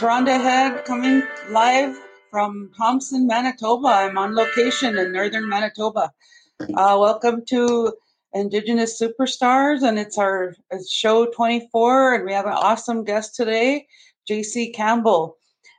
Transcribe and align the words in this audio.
Rhonda 0.00 0.38
Head 0.38 0.84
coming 0.84 1.22
live 1.48 1.96
from 2.30 2.70
Thompson, 2.76 3.26
Manitoba. 3.26 3.88
I'm 3.88 4.18
on 4.18 4.34
location 4.34 4.98
in 4.98 5.10
northern 5.10 5.48
Manitoba. 5.48 6.12
Uh, 6.60 6.96
welcome 7.00 7.42
to 7.46 7.94
Indigenous 8.34 9.00
Superstars, 9.00 9.82
and 9.82 9.98
it's 9.98 10.18
our 10.18 10.54
it's 10.70 10.92
show 10.92 11.26
24, 11.26 12.14
and 12.14 12.24
we 12.26 12.32
have 12.34 12.44
an 12.44 12.52
awesome 12.52 13.04
guest 13.04 13.36
today, 13.36 13.86
JC 14.28 14.74
Campbell. 14.74 15.38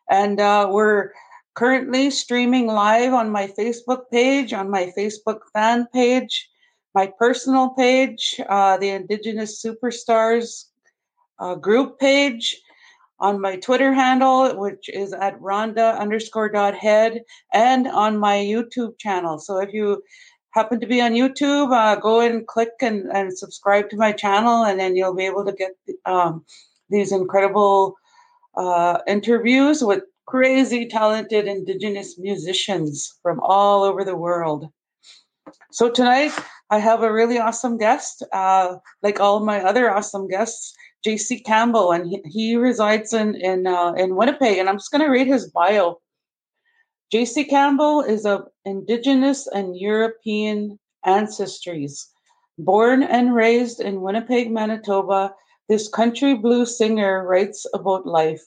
And 0.09 0.39
uh, 0.39 0.67
we're 0.71 1.11
currently 1.53 2.09
streaming 2.09 2.65
live 2.65 3.13
on 3.13 3.29
my 3.29 3.47
Facebook 3.47 4.09
page, 4.11 4.51
on 4.51 4.71
my 4.71 4.91
Facebook 4.97 5.41
fan 5.53 5.85
page, 5.93 6.49
my 6.95 7.11
personal 7.19 7.69
page, 7.69 8.41
uh, 8.49 8.77
the 8.77 8.89
Indigenous 8.89 9.63
Superstars 9.63 10.65
uh, 11.39 11.53
group 11.53 11.99
page, 11.99 12.59
on 13.19 13.41
my 13.41 13.55
Twitter 13.57 13.93
handle, 13.93 14.55
which 14.57 14.89
is 14.89 15.13
at 15.13 15.39
Rhonda 15.39 15.97
underscore 15.97 16.49
dot 16.49 16.75
head, 16.75 17.23
and 17.53 17.87
on 17.87 18.17
my 18.17 18.37
YouTube 18.37 18.97
channel. 18.99 19.39
So 19.39 19.57
if 19.59 19.73
you 19.73 20.03
happen 20.51 20.79
to 20.79 20.87
be 20.87 21.01
on 21.01 21.13
YouTube, 21.13 21.71
uh, 21.71 21.95
go 21.95 22.21
and 22.21 22.47
click 22.47 22.69
and, 22.81 23.07
and 23.11 23.37
subscribe 23.37 23.89
to 23.89 23.97
my 23.97 24.11
channel, 24.11 24.63
and 24.63 24.79
then 24.79 24.95
you'll 24.95 25.15
be 25.15 25.25
able 25.25 25.45
to 25.45 25.53
get 25.53 25.71
um, 26.05 26.43
these 26.89 27.11
incredible 27.11 27.95
uh, 28.55 28.99
interviews 29.07 29.83
with 29.83 30.03
crazy 30.25 30.87
talented 30.87 31.47
Indigenous 31.47 32.17
musicians 32.17 33.17
from 33.21 33.39
all 33.41 33.83
over 33.83 34.03
the 34.03 34.15
world. 34.15 34.69
So 35.71 35.89
tonight, 35.89 36.33
I 36.69 36.79
have 36.79 37.01
a 37.01 37.13
really 37.13 37.39
awesome 37.39 37.77
guest, 37.77 38.23
uh, 38.33 38.75
like 39.01 39.19
all 39.19 39.45
my 39.45 39.63
other 39.63 39.89
awesome 39.89 40.27
guests. 40.27 40.73
JC 41.05 41.43
Campbell, 41.43 41.91
and 41.91 42.09
he, 42.09 42.21
he 42.25 42.55
resides 42.55 43.13
in 43.13 43.35
in 43.35 43.67
uh, 43.67 43.93
in 43.93 44.15
Winnipeg. 44.15 44.57
And 44.57 44.69
I'm 44.69 44.77
just 44.77 44.91
going 44.91 45.03
to 45.03 45.11
read 45.11 45.27
his 45.27 45.49
bio. 45.49 45.99
JC 47.13 47.47
Campbell 47.49 48.01
is 48.01 48.25
of 48.25 48.47
Indigenous 48.65 49.47
and 49.47 49.77
European 49.77 50.77
ancestries. 51.05 52.07
Born 52.57 53.03
and 53.03 53.33
raised 53.33 53.79
in 53.79 54.01
Winnipeg, 54.01 54.51
Manitoba, 54.51 55.33
this 55.69 55.87
country 55.87 56.33
blues 56.33 56.77
singer 56.77 57.25
writes 57.25 57.65
about 57.73 58.05
life. 58.07 58.43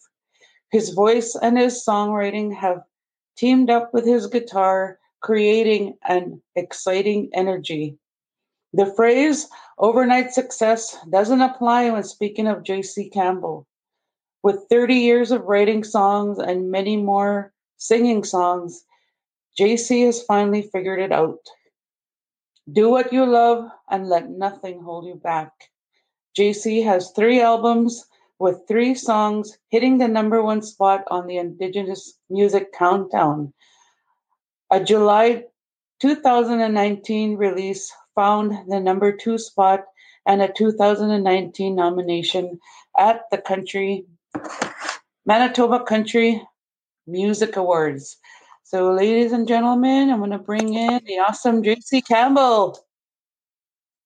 His 0.72 0.90
voice 0.90 1.36
and 1.40 1.56
his 1.58 1.84
songwriting 1.84 2.54
have 2.54 2.82
teamed 3.36 3.70
up 3.70 3.94
with 3.94 4.04
his 4.04 4.26
guitar, 4.26 4.98
creating 5.20 5.96
an 6.06 6.42
exciting 6.56 7.30
energy. 7.34 7.98
The 8.72 8.86
phrase 8.94 9.48
overnight 9.78 10.32
success 10.32 10.96
doesn't 11.10 11.40
apply 11.40 11.90
when 11.90 12.04
speaking 12.04 12.46
of 12.46 12.62
J.C. 12.62 13.10
Campbell. 13.10 13.66
With 14.42 14.66
30 14.70 14.94
years 14.94 15.32
of 15.32 15.44
writing 15.44 15.84
songs 15.84 16.38
and 16.38 16.70
many 16.70 16.96
more 16.96 17.52
singing 17.76 18.24
songs, 18.24 18.84
JC 19.58 20.06
has 20.06 20.22
finally 20.22 20.62
figured 20.62 21.00
it 21.00 21.12
out. 21.12 21.40
Do 22.72 22.88
what 22.88 23.12
you 23.12 23.26
love 23.26 23.70
and 23.90 24.08
let 24.08 24.30
nothing 24.30 24.80
hold 24.80 25.04
you 25.04 25.16
back. 25.16 25.52
JC 26.38 26.84
has 26.84 27.10
three 27.10 27.40
albums 27.40 28.06
with 28.38 28.66
three 28.68 28.94
songs 28.94 29.58
hitting 29.68 29.98
the 29.98 30.08
number 30.08 30.42
one 30.42 30.62
spot 30.62 31.04
on 31.10 31.26
the 31.26 31.36
Indigenous 31.36 32.14
Music 32.30 32.72
Countdown. 32.72 33.52
A 34.70 34.82
July 34.82 35.44
2019 36.00 37.36
release 37.36 37.92
found 38.14 38.70
the 38.70 38.80
number 38.80 39.12
two 39.12 39.38
spot 39.38 39.84
and 40.26 40.42
a 40.42 40.52
2019 40.52 41.74
nomination 41.74 42.58
at 42.98 43.22
the 43.30 43.38
country 43.38 44.04
Manitoba 45.26 45.84
Country 45.84 46.42
Music 47.06 47.56
Awards. 47.56 48.16
So, 48.62 48.92
ladies 48.92 49.32
and 49.32 49.46
gentlemen, 49.46 50.10
I'm 50.10 50.18
going 50.18 50.30
to 50.30 50.38
bring 50.38 50.74
in 50.74 51.00
the 51.04 51.18
awesome 51.18 51.62
JC 51.62 52.06
Campbell. 52.06 52.78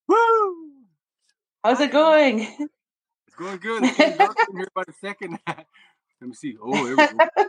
Woo! 0.07 0.55
How's 1.63 1.79
it 1.79 1.91
going? 1.91 2.41
It's 3.27 3.35
going 3.35 3.57
good. 3.57 3.83
It's 3.83 3.97
getting 3.97 4.17
dark 4.17 4.37
in 4.49 4.57
here 4.57 4.67
about 4.75 4.89
a 4.89 4.93
second. 4.93 5.39
Let 5.47 5.65
me 6.21 6.33
see. 6.33 6.57
Oh, 6.61 6.85
there 6.85 6.95
we 6.95 7.07
go. 7.07 7.45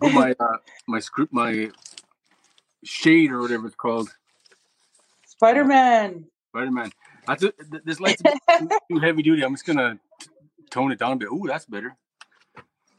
Put 0.00 0.12
my 0.12 0.34
uh, 0.38 0.58
my 0.86 1.00
script, 1.00 1.32
my 1.32 1.70
shade 2.84 3.30
or 3.32 3.40
whatever 3.40 3.66
it's 3.66 3.76
called. 3.76 4.08
Spider 5.38 5.64
Man. 5.64 6.24
Spider 6.50 6.70
Man. 6.72 6.90
I 7.28 7.36
this 7.84 8.00
light's 8.00 8.20
too 8.90 8.98
heavy 8.98 9.22
duty. 9.22 9.44
I'm 9.44 9.54
just 9.54 9.64
gonna 9.64 9.96
tone 10.68 10.90
it 10.90 10.98
down 10.98 11.12
a 11.12 11.16
bit. 11.16 11.28
Ooh, 11.28 11.44
that's 11.46 11.64
better. 11.64 11.96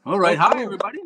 All 0.06 0.18
right. 0.18 0.38
Hi, 0.38 0.62
everybody. 0.62 1.00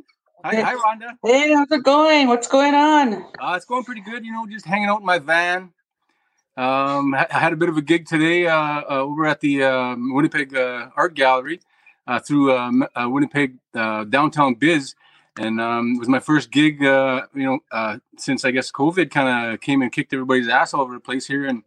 Hi, 0.46 0.62
hi, 0.62 0.76
Rhonda. 0.76 1.18
Hey, 1.26 1.52
how's 1.52 1.72
it 1.72 1.84
going? 1.84 2.28
What's 2.28 2.48
going 2.48 2.76
on? 2.76 3.14
Uh, 3.40 3.54
it's 3.56 3.66
going 3.66 3.84
pretty 3.84 4.02
good. 4.02 4.24
You 4.24 4.32
know, 4.32 4.46
just 4.46 4.68
hanging 4.68 4.90
out 4.90 5.00
in 5.00 5.08
my 5.08 5.18
van. 5.18 5.74
Um, 6.56 7.16
I 7.16 7.26
had 7.32 7.52
a 7.52 7.56
bit 7.56 7.70
of 7.70 7.78
a 7.78 7.82
gig 7.82 8.06
today 8.06 8.46
uh, 8.46 8.56
uh, 8.56 8.84
over 8.90 9.26
at 9.26 9.40
the 9.40 9.64
um, 9.64 10.14
Winnipeg 10.14 10.56
uh, 10.56 10.90
Art 10.96 11.16
Gallery 11.16 11.62
uh, 12.06 12.20
through 12.20 12.56
um, 12.56 12.86
uh, 12.96 13.10
Winnipeg 13.10 13.56
Downtown 13.74 14.54
Biz, 14.54 14.94
and 15.40 15.60
um, 15.60 15.96
it 15.96 16.00
was 16.00 16.10
my 16.10 16.20
first 16.20 16.52
gig. 16.52 16.82
you 16.82 17.26
know, 17.36 17.60
since 18.18 18.46
I 18.46 18.52
guess 18.52 18.72
COVID 18.72 19.12
kind 19.12 19.54
of 19.54 19.62
came 19.62 19.82
and 19.82 19.92
kicked 19.92 20.14
everybody's 20.14 20.48
ass 20.48 20.74
all 20.74 20.82
over 20.82 20.94
the 20.94 21.00
place 21.00 21.28
here, 21.28 21.46
and 21.46 21.64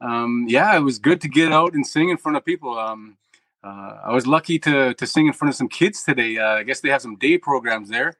um, 0.00 0.46
yeah, 0.48 0.76
it 0.76 0.80
was 0.80 0.98
good 0.98 1.20
to 1.22 1.28
get 1.28 1.52
out 1.52 1.74
and 1.74 1.86
sing 1.86 2.10
in 2.10 2.16
front 2.16 2.36
of 2.36 2.44
people. 2.44 2.78
Um, 2.78 3.16
uh, 3.64 4.00
I 4.04 4.12
was 4.12 4.26
lucky 4.26 4.58
to 4.60 4.94
to 4.94 5.06
sing 5.06 5.26
in 5.26 5.32
front 5.32 5.50
of 5.50 5.56
some 5.56 5.68
kids 5.68 6.02
today. 6.02 6.38
Uh, 6.38 6.56
I 6.56 6.62
guess 6.62 6.80
they 6.80 6.90
have 6.90 7.02
some 7.02 7.16
day 7.16 7.38
programs 7.38 7.88
there, 7.88 8.14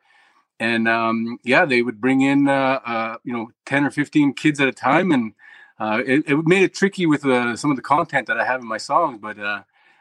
and 0.58 0.88
um, 0.88 1.38
yeah, 1.44 1.64
they 1.64 1.82
would 1.82 2.00
bring 2.00 2.22
in 2.22 2.48
uh, 2.48 2.80
uh 2.84 3.16
you 3.24 3.32
know 3.32 3.50
ten 3.64 3.84
or 3.84 3.90
fifteen 3.90 4.32
kids 4.32 4.60
at 4.60 4.68
a 4.68 4.72
time, 4.72 5.12
and 5.12 5.34
uh, 5.78 6.02
it, 6.04 6.24
it, 6.26 6.46
made 6.46 6.62
it 6.62 6.74
tricky 6.74 7.06
with 7.06 7.24
uh, 7.24 7.54
some 7.56 7.70
of 7.70 7.76
the 7.76 7.82
content 7.82 8.26
that 8.26 8.38
I 8.38 8.44
have 8.44 8.60
in 8.60 8.66
my 8.66 8.78
songs. 8.78 9.18
But 9.20 9.38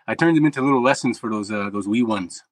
I 0.08 0.16
turned 0.16 0.38
them 0.38 0.46
into 0.46 0.62
little 0.62 0.82
lessons 0.82 1.20
for 1.20 1.30
those 1.30 1.50
those 1.50 1.88
wee 1.88 2.04
ones. 2.04 2.44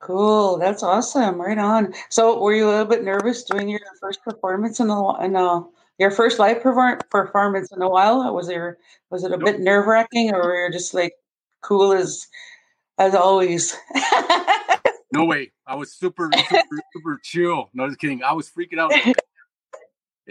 Cool, 0.00 0.58
that's 0.58 0.82
awesome. 0.82 1.40
Right 1.40 1.58
on. 1.58 1.92
So, 2.08 2.40
were 2.40 2.54
you 2.54 2.66
a 2.66 2.70
little 2.70 2.84
bit 2.84 3.02
nervous 3.02 3.42
doing 3.42 3.68
your 3.68 3.80
first 4.00 4.22
performance 4.22 4.78
in 4.78 4.90
a 4.90 5.24
in 5.24 5.34
a 5.34 5.64
your 5.98 6.12
first 6.12 6.38
live 6.38 6.62
performance 6.62 7.72
in 7.72 7.82
a 7.82 7.88
while? 7.88 8.32
Was 8.32 8.46
there 8.46 8.78
was 9.10 9.24
it 9.24 9.32
a 9.32 9.36
nope. 9.36 9.44
bit 9.44 9.60
nerve 9.60 9.86
wracking, 9.86 10.32
or 10.32 10.42
were 10.42 10.66
you 10.66 10.72
just 10.72 10.94
like 10.94 11.14
cool 11.62 11.92
as 11.92 12.28
as 12.98 13.14
always? 13.14 13.76
no 15.12 15.24
way. 15.24 15.50
I 15.66 15.74
was 15.74 15.92
super 15.92 16.30
super 16.48 16.82
super 16.94 17.20
chill. 17.22 17.70
No, 17.74 17.88
just 17.88 17.98
kidding. 17.98 18.22
I 18.22 18.32
was 18.32 18.48
freaking 18.48 18.78
out. 18.78 18.92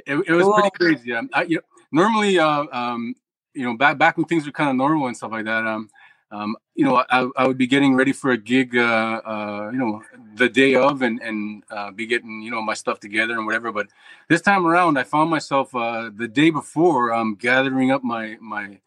It, 0.06 0.13
it 0.27 0.31
was 0.31 0.44
cool. 0.44 0.53
pretty 0.53 0.69
crazy. 0.69 1.13
Um, 1.13 1.27
I, 1.33 1.44
you 1.44 1.56
know, 1.56 1.61
normally, 1.91 2.38
uh, 2.38 2.66
um, 2.72 3.16
you 3.53 3.63
know, 3.63 3.75
back 3.75 3.97
back 3.97 4.16
when 4.16 4.27
things 4.27 4.45
were 4.45 4.51
kind 4.51 4.69
of 4.69 4.75
normal 4.75 5.07
and 5.07 5.17
stuff 5.17 5.31
like 5.31 5.45
that. 5.45 5.66
Um, 5.66 5.89
um, 6.31 6.56
you 6.77 6.85
know, 6.85 7.03
I, 7.09 7.27
I 7.35 7.47
would 7.47 7.57
be 7.57 7.65
getting 7.65 7.95
ready 7.95 8.13
for 8.13 8.29
a 8.29 8.38
gig, 8.38 8.77
uh, 8.77 9.19
uh, 9.25 9.69
you 9.73 9.79
know, 9.79 10.03
the 10.35 10.47
day 10.47 10.75
of, 10.75 11.01
and 11.01 11.19
and 11.23 11.63
uh, 11.71 11.89
be 11.89 12.05
getting 12.05 12.43
you 12.43 12.51
know 12.51 12.61
my 12.61 12.75
stuff 12.75 12.99
together 12.99 13.33
and 13.33 13.47
whatever. 13.47 13.71
But 13.71 13.88
this 14.29 14.41
time 14.41 14.65
around, 14.65 14.99
I 14.99 15.03
found 15.03 15.31
myself 15.31 15.73
uh, 15.73 16.11
the 16.15 16.27
day 16.27 16.51
before, 16.51 17.11
um, 17.11 17.33
gathering 17.33 17.89
up 17.89 18.03
my 18.03 18.38
my 18.39 18.77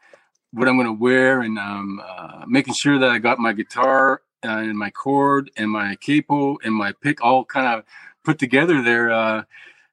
what 0.53 0.69
I'm 0.69 0.77
going 0.77 0.87
to 0.87 0.93
wear 0.93 1.41
and 1.41 1.59
um, 1.59 2.01
uh, 2.05 2.45
making 2.47 2.75
sure 2.75 2.97
that 3.01 3.11
I 3.11 3.19
got 3.19 3.41
my 3.41 3.53
guitar 3.53 4.22
uh, 4.45 4.49
and 4.49 4.78
my 4.78 4.91
cord 4.91 5.51
and 5.57 5.69
my 5.69 5.97
capo 5.97 6.59
and 6.62 6.72
my 6.75 6.93
pick 6.93 7.22
all 7.25 7.45
kind 7.45 7.67
of 7.67 7.84
put 8.25 8.39
together 8.39 8.83
there. 8.83 9.09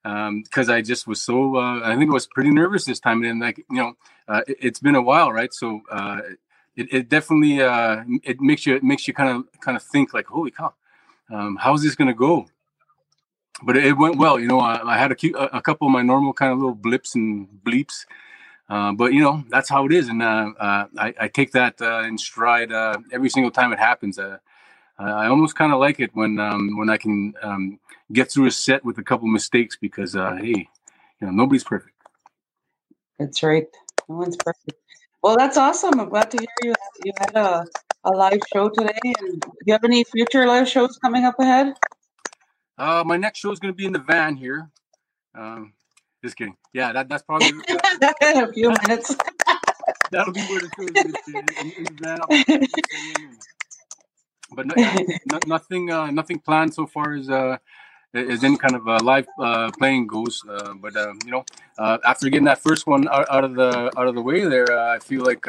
because 0.04 0.70
um, 0.70 0.76
I 0.76 0.82
just 0.84 1.08
was 1.08 1.22
so, 1.22 1.58
uh, 1.58 1.82
I 1.84 1.96
think 1.96 2.12
I 2.12 2.14
was 2.14 2.28
pretty 2.28 2.52
nervous 2.52 2.86
this 2.86 3.00
time, 3.00 3.24
and 3.24 3.40
like 3.40 3.58
you 3.58 3.66
know, 3.78 3.94
it, 4.48 4.62
has 4.62 4.80
been 4.80 4.94
a 4.94 5.02
while, 5.02 5.32
right? 5.32 5.52
So 5.52 5.82
it, 6.78 6.94
it 6.94 7.10
definitely 7.10 7.62
uh, 7.62 8.04
it 8.24 8.40
makes 8.40 8.66
you 8.66 8.76
it 8.76 8.84
makes 8.84 9.08
you 9.08 9.14
kind 9.14 9.30
of 9.30 9.60
kind 9.60 9.76
of 9.76 9.84
think 9.84 10.14
like, 10.14 10.28
holy 10.28 10.52
cow, 10.52 10.74
um, 11.32 11.58
how's 11.60 11.84
this 11.84 11.96
gonna 11.96 12.14
go? 12.14 12.46
But 13.64 13.76
it, 13.76 13.86
it 13.86 13.94
went 13.94 14.18
well. 14.18 14.40
You 14.40 14.48
know, 14.48 14.60
I, 14.60 14.94
I 14.94 14.98
had 14.98 15.12
a, 15.12 15.58
a, 15.58 15.62
couple 15.62 15.88
of 15.88 15.92
my 15.92 16.04
normal 16.04 16.32
kind 16.32 16.52
of 16.52 16.60
little 16.60 16.76
blips 16.76 17.16
and 17.16 17.48
bleeps. 17.66 18.06
Uh, 18.70 18.92
but 18.92 19.14
you 19.14 19.22
know 19.22 19.44
that's 19.50 19.70
how 19.70 19.86
it 19.86 19.94
is, 19.94 20.10
and 20.10 20.22
uh, 20.22 20.52
uh, 20.60 20.86
I, 20.98 21.14
I, 21.22 21.28
take 21.30 21.54
that 21.54 21.82
uh, 21.82 22.04
in 22.04 22.18
stride 22.18 22.72
uh, 22.72 22.98
every 23.14 23.30
single 23.30 23.50
time 23.50 23.72
it 23.72 23.80
happens. 23.80 24.20
Uh, 24.20 24.38
I 25.00 25.28
almost 25.28 25.56
kind 25.56 25.72
of 25.72 25.80
like 25.80 26.02
it 26.02 26.12
when 26.14 26.38
um, 26.38 26.78
when 26.78 26.90
I 26.90 26.98
can 26.98 27.34
um, 27.42 27.80
get 28.12 28.30
through 28.30 28.48
a 28.48 28.52
set 28.52 28.84
with 28.84 28.98
a 28.98 29.04
couple 29.04 29.28
mistakes 29.30 29.78
because 29.80 30.14
hey, 30.14 30.68
you 31.22 31.28
know 31.28 31.32
nobody's 31.32 31.64
perfect. 31.64 31.96
That's 33.18 33.42
right. 33.42 33.68
No 34.10 34.18
one's 34.18 34.36
perfect. 34.36 34.78
Well, 35.24 35.36
that's 35.38 35.58
awesome. 35.58 36.00
I'm 36.00 36.10
glad 36.10 36.32
to 36.32 36.38
hear 36.38 36.48
you 36.64 36.74
you 37.04 37.12
had 37.20 37.36
a, 37.36 37.66
a 38.04 38.12
live 38.12 38.40
show 38.54 38.70
today. 38.70 39.00
And 39.04 39.42
do 39.42 39.50
you 39.66 39.74
have 39.74 39.84
any 39.84 40.04
future 40.04 40.46
live 40.46 40.68
shows 40.68 40.98
coming 40.98 41.26
up 41.26 41.40
ahead? 41.40 41.74
Uh, 42.78 43.04
my 43.06 43.18
next 43.18 43.40
show 43.40 43.52
is 43.52 43.60
going 43.60 43.74
to 43.74 43.76
be 43.76 43.86
in 43.86 43.94
the 43.94 44.00
van 44.00 44.36
here. 44.36 44.70
Um, 45.36 45.74
just 46.24 46.38
kidding. 46.38 46.56
Yeah, 46.74 46.92
that, 46.94 47.10
that's 47.10 47.24
probably 47.24 47.48
a 48.22 48.54
few 48.54 48.70
minutes. 48.70 49.16
That'll 50.12 50.34
be 50.34 50.42
where 50.42 50.62
the 50.62 50.70
show 50.76 50.84
is. 50.84 51.06
In, 51.28 51.72
in 51.78 51.84
the 51.84 51.94
van. 52.00 52.68
but 54.56 54.66
no, 54.66 54.76
no, 55.32 55.40
nothing 55.48 55.92
uh, 55.92 56.12
nothing 56.12 56.40
planned 56.40 56.74
so 56.74 56.86
far 56.86 57.14
as 57.14 57.30
uh, 57.30 57.58
as 58.14 58.44
any 58.44 58.58
kind 58.58 58.76
of 58.76 58.88
uh, 58.88 59.00
live 59.04 59.28
uh, 59.40 59.72
playing 59.78 60.08
goes. 60.08 60.42
Uh, 60.48 60.74
but 60.76 60.96
uh, 60.96 61.14
you 61.26 61.32
know, 61.32 61.46
uh, 61.78 61.98
after 62.06 62.30
getting 62.30 62.46
that 62.46 62.62
first 62.62 62.88
one 62.88 63.08
out, 63.08 63.28
out 63.30 63.44
of 63.44 63.56
the 63.56 63.92
out 63.98 64.08
of 64.08 64.16
the 64.16 64.22
way, 64.22 64.46
there, 64.46 64.72
uh, 64.72 64.96
I 64.96 65.00
feel 65.00 65.24
like 65.24 65.46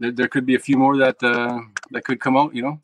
there, 0.00 0.10
there 0.10 0.28
could 0.28 0.46
be 0.46 0.54
a 0.54 0.58
few 0.58 0.76
more 0.76 0.96
that 0.98 1.22
uh, 1.22 1.60
that 1.90 2.04
could 2.04 2.20
come 2.20 2.36
out. 2.36 2.54
You 2.54 2.62
know. 2.62 2.80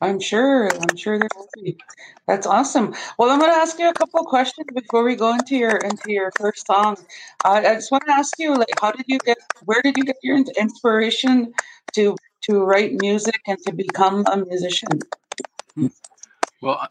I'm 0.00 0.20
sure. 0.20 0.70
I'm 0.72 0.96
sure 0.96 1.18
there 1.18 1.28
will 1.36 1.48
be. 1.60 1.76
That's 2.28 2.46
awesome. 2.46 2.94
Well, 3.18 3.30
I'm 3.30 3.40
going 3.40 3.50
to 3.50 3.58
ask 3.58 3.80
you 3.80 3.88
a 3.88 3.94
couple 3.94 4.20
of 4.20 4.26
questions 4.26 4.68
before 4.72 5.02
we 5.02 5.16
go 5.16 5.32
into 5.32 5.56
your 5.56 5.76
into 5.76 6.12
your 6.12 6.30
first 6.38 6.66
song. 6.66 6.96
Uh, 7.44 7.62
I 7.64 7.74
just 7.74 7.90
want 7.90 8.04
to 8.06 8.12
ask 8.12 8.38
you, 8.38 8.54
like, 8.54 8.68
how 8.80 8.92
did 8.92 9.06
you 9.08 9.18
get? 9.18 9.38
Where 9.64 9.82
did 9.82 9.96
you 9.96 10.04
get 10.04 10.16
your 10.22 10.38
inspiration 10.56 11.52
to 11.94 12.16
to 12.42 12.62
write 12.62 12.92
music 13.00 13.40
and 13.48 13.58
to 13.66 13.72
become 13.72 14.24
a 14.26 14.36
musician? 14.36 15.00
Well, 16.62 16.88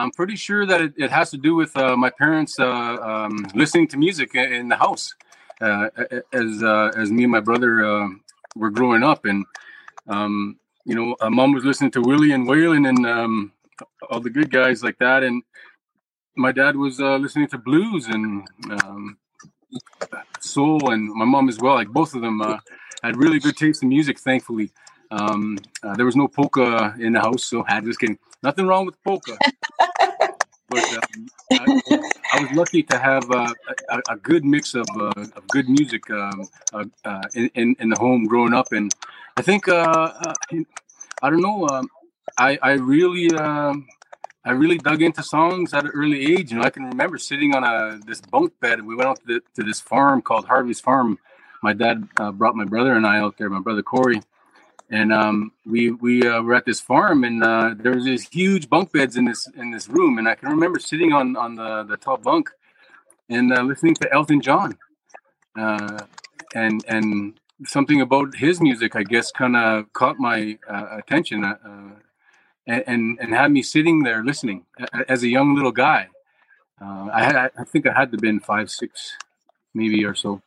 I'm 0.00 0.10
pretty 0.10 0.36
sure 0.36 0.64
that 0.66 0.80
it, 0.80 0.94
it 0.96 1.10
has 1.10 1.30
to 1.30 1.36
do 1.36 1.54
with 1.54 1.76
uh, 1.76 1.94
my 1.94 2.08
parents 2.08 2.58
uh, 2.58 2.66
um, 2.66 3.46
listening 3.54 3.86
to 3.88 3.98
music 3.98 4.34
in 4.34 4.68
the 4.68 4.76
house 4.76 5.14
uh, 5.60 5.88
as 6.32 6.62
uh, 6.62 6.90
as 6.96 7.10
me 7.10 7.24
and 7.24 7.32
my 7.32 7.40
brother 7.40 7.84
uh, 7.84 8.08
were 8.56 8.70
growing 8.70 9.02
up, 9.02 9.26
and 9.26 9.44
um, 10.08 10.58
you 10.86 10.94
know, 10.94 11.16
mom 11.28 11.52
was 11.52 11.64
listening 11.64 11.90
to 11.92 12.00
Willie 12.00 12.32
and 12.32 12.48
Waylon 12.48 12.88
and 12.88 13.06
um, 13.06 13.52
all 14.08 14.20
the 14.20 14.30
good 14.30 14.50
guys 14.50 14.82
like 14.82 14.98
that, 15.00 15.22
and 15.22 15.42
my 16.34 16.50
dad 16.50 16.76
was 16.76 16.98
uh, 16.98 17.16
listening 17.16 17.48
to 17.48 17.58
blues 17.58 18.06
and 18.06 18.48
um, 18.70 19.18
soul, 20.40 20.90
and 20.90 21.14
my 21.14 21.26
mom 21.26 21.50
as 21.50 21.58
well. 21.58 21.74
Like 21.74 21.88
both 21.88 22.14
of 22.14 22.22
them 22.22 22.40
had 23.02 23.16
really 23.16 23.38
good 23.38 23.56
taste 23.56 23.82
in 23.82 23.90
music, 23.90 24.18
thankfully. 24.18 24.72
Um, 25.10 25.58
uh, 25.82 25.94
there 25.96 26.06
was 26.06 26.16
no 26.16 26.28
polka 26.28 26.94
in 26.98 27.12
the 27.14 27.20
house, 27.20 27.44
so 27.44 27.64
I 27.68 27.80
just 27.80 28.00
kidding. 28.00 28.18
Nothing 28.42 28.66
wrong 28.66 28.86
with 28.86 29.02
polka. 29.04 29.36
but 30.70 30.84
um, 30.94 31.26
I, 31.52 31.82
I, 32.32 32.42
was 32.42 32.52
lucky 32.52 32.82
to 32.84 32.98
have 32.98 33.30
uh, 33.30 33.52
a, 33.90 34.00
a, 34.10 34.16
good 34.16 34.44
mix 34.44 34.74
of, 34.74 34.86
uh, 34.98 35.12
of 35.36 35.46
good 35.48 35.68
music 35.68 36.08
um, 36.10 36.48
uh, 36.72 36.84
uh, 37.04 37.22
in, 37.34 37.76
in 37.78 37.88
the 37.90 37.96
home 37.98 38.24
growing 38.24 38.54
up, 38.54 38.72
and 38.72 38.90
I 39.36 39.42
think 39.42 39.68
uh, 39.68 40.12
I 41.22 41.30
don't 41.30 41.42
know. 41.42 41.66
Um, 41.68 41.88
I 42.38 42.58
I 42.62 42.72
really 42.72 43.30
um, 43.36 43.86
I 44.44 44.52
really 44.52 44.78
dug 44.78 45.02
into 45.02 45.22
songs 45.22 45.74
at 45.74 45.84
an 45.84 45.90
early 45.92 46.32
age. 46.32 46.52
You 46.52 46.58
know, 46.58 46.64
I 46.64 46.70
can 46.70 46.84
remember 46.84 47.18
sitting 47.18 47.54
on 47.54 47.64
a 47.64 47.98
this 48.06 48.20
bunk 48.20 48.58
bed, 48.60 48.78
and 48.78 48.86
we 48.86 48.94
went 48.94 49.08
out 49.08 49.20
to, 49.26 49.26
the, 49.26 49.40
to 49.56 49.64
this 49.64 49.80
farm 49.80 50.22
called 50.22 50.46
Harvey's 50.46 50.80
Farm. 50.80 51.18
My 51.62 51.74
dad 51.74 52.08
brought 52.34 52.54
my 52.54 52.64
brother 52.64 52.94
and 52.94 53.06
I 53.06 53.18
out 53.18 53.36
there. 53.36 53.50
My 53.50 53.60
brother 53.60 53.82
Corey 53.82 54.22
and 54.90 55.12
um, 55.12 55.52
we 55.64 55.92
we 55.92 56.26
uh, 56.26 56.42
were 56.42 56.54
at 56.54 56.66
this 56.66 56.80
farm, 56.80 57.22
and 57.24 57.42
uh, 57.44 57.74
there 57.78 57.94
was 57.94 58.04
these 58.04 58.28
huge 58.28 58.68
bunk 58.68 58.92
beds 58.92 59.16
in 59.16 59.24
this 59.24 59.48
in 59.56 59.70
this 59.70 59.88
room, 59.88 60.18
and 60.18 60.28
I 60.28 60.34
can 60.34 60.48
remember 60.48 60.80
sitting 60.80 61.12
on 61.12 61.36
on 61.36 61.54
the 61.54 61.84
the 61.84 61.96
top 61.96 62.22
bunk 62.22 62.50
and 63.28 63.52
uh, 63.52 63.62
listening 63.62 63.94
to 63.96 64.12
Elton 64.12 64.40
John, 64.40 64.76
uh, 65.56 66.00
and 66.54 66.84
and 66.88 67.38
something 67.64 68.00
about 68.00 68.34
his 68.34 68.60
music, 68.60 68.96
I 68.96 69.04
guess, 69.04 69.30
kind 69.30 69.54
of 69.54 69.92
caught 69.92 70.18
my 70.18 70.58
uh, 70.68 70.98
attention, 70.98 71.44
uh, 71.44 71.56
and, 72.66 72.84
and 72.86 73.18
and 73.20 73.32
had 73.32 73.52
me 73.52 73.62
sitting 73.62 74.02
there 74.02 74.24
listening 74.24 74.66
as 75.08 75.22
a 75.22 75.28
young 75.28 75.54
little 75.54 75.72
guy. 75.72 76.08
I 76.80 77.24
had 77.24 77.36
I 77.36 77.64
think 77.64 77.86
I 77.86 77.92
had 77.92 78.10
to 78.10 78.18
been 78.18 78.40
five 78.40 78.70
six, 78.70 79.12
maybe 79.72 80.04
or 80.04 80.14
so, 80.14 80.42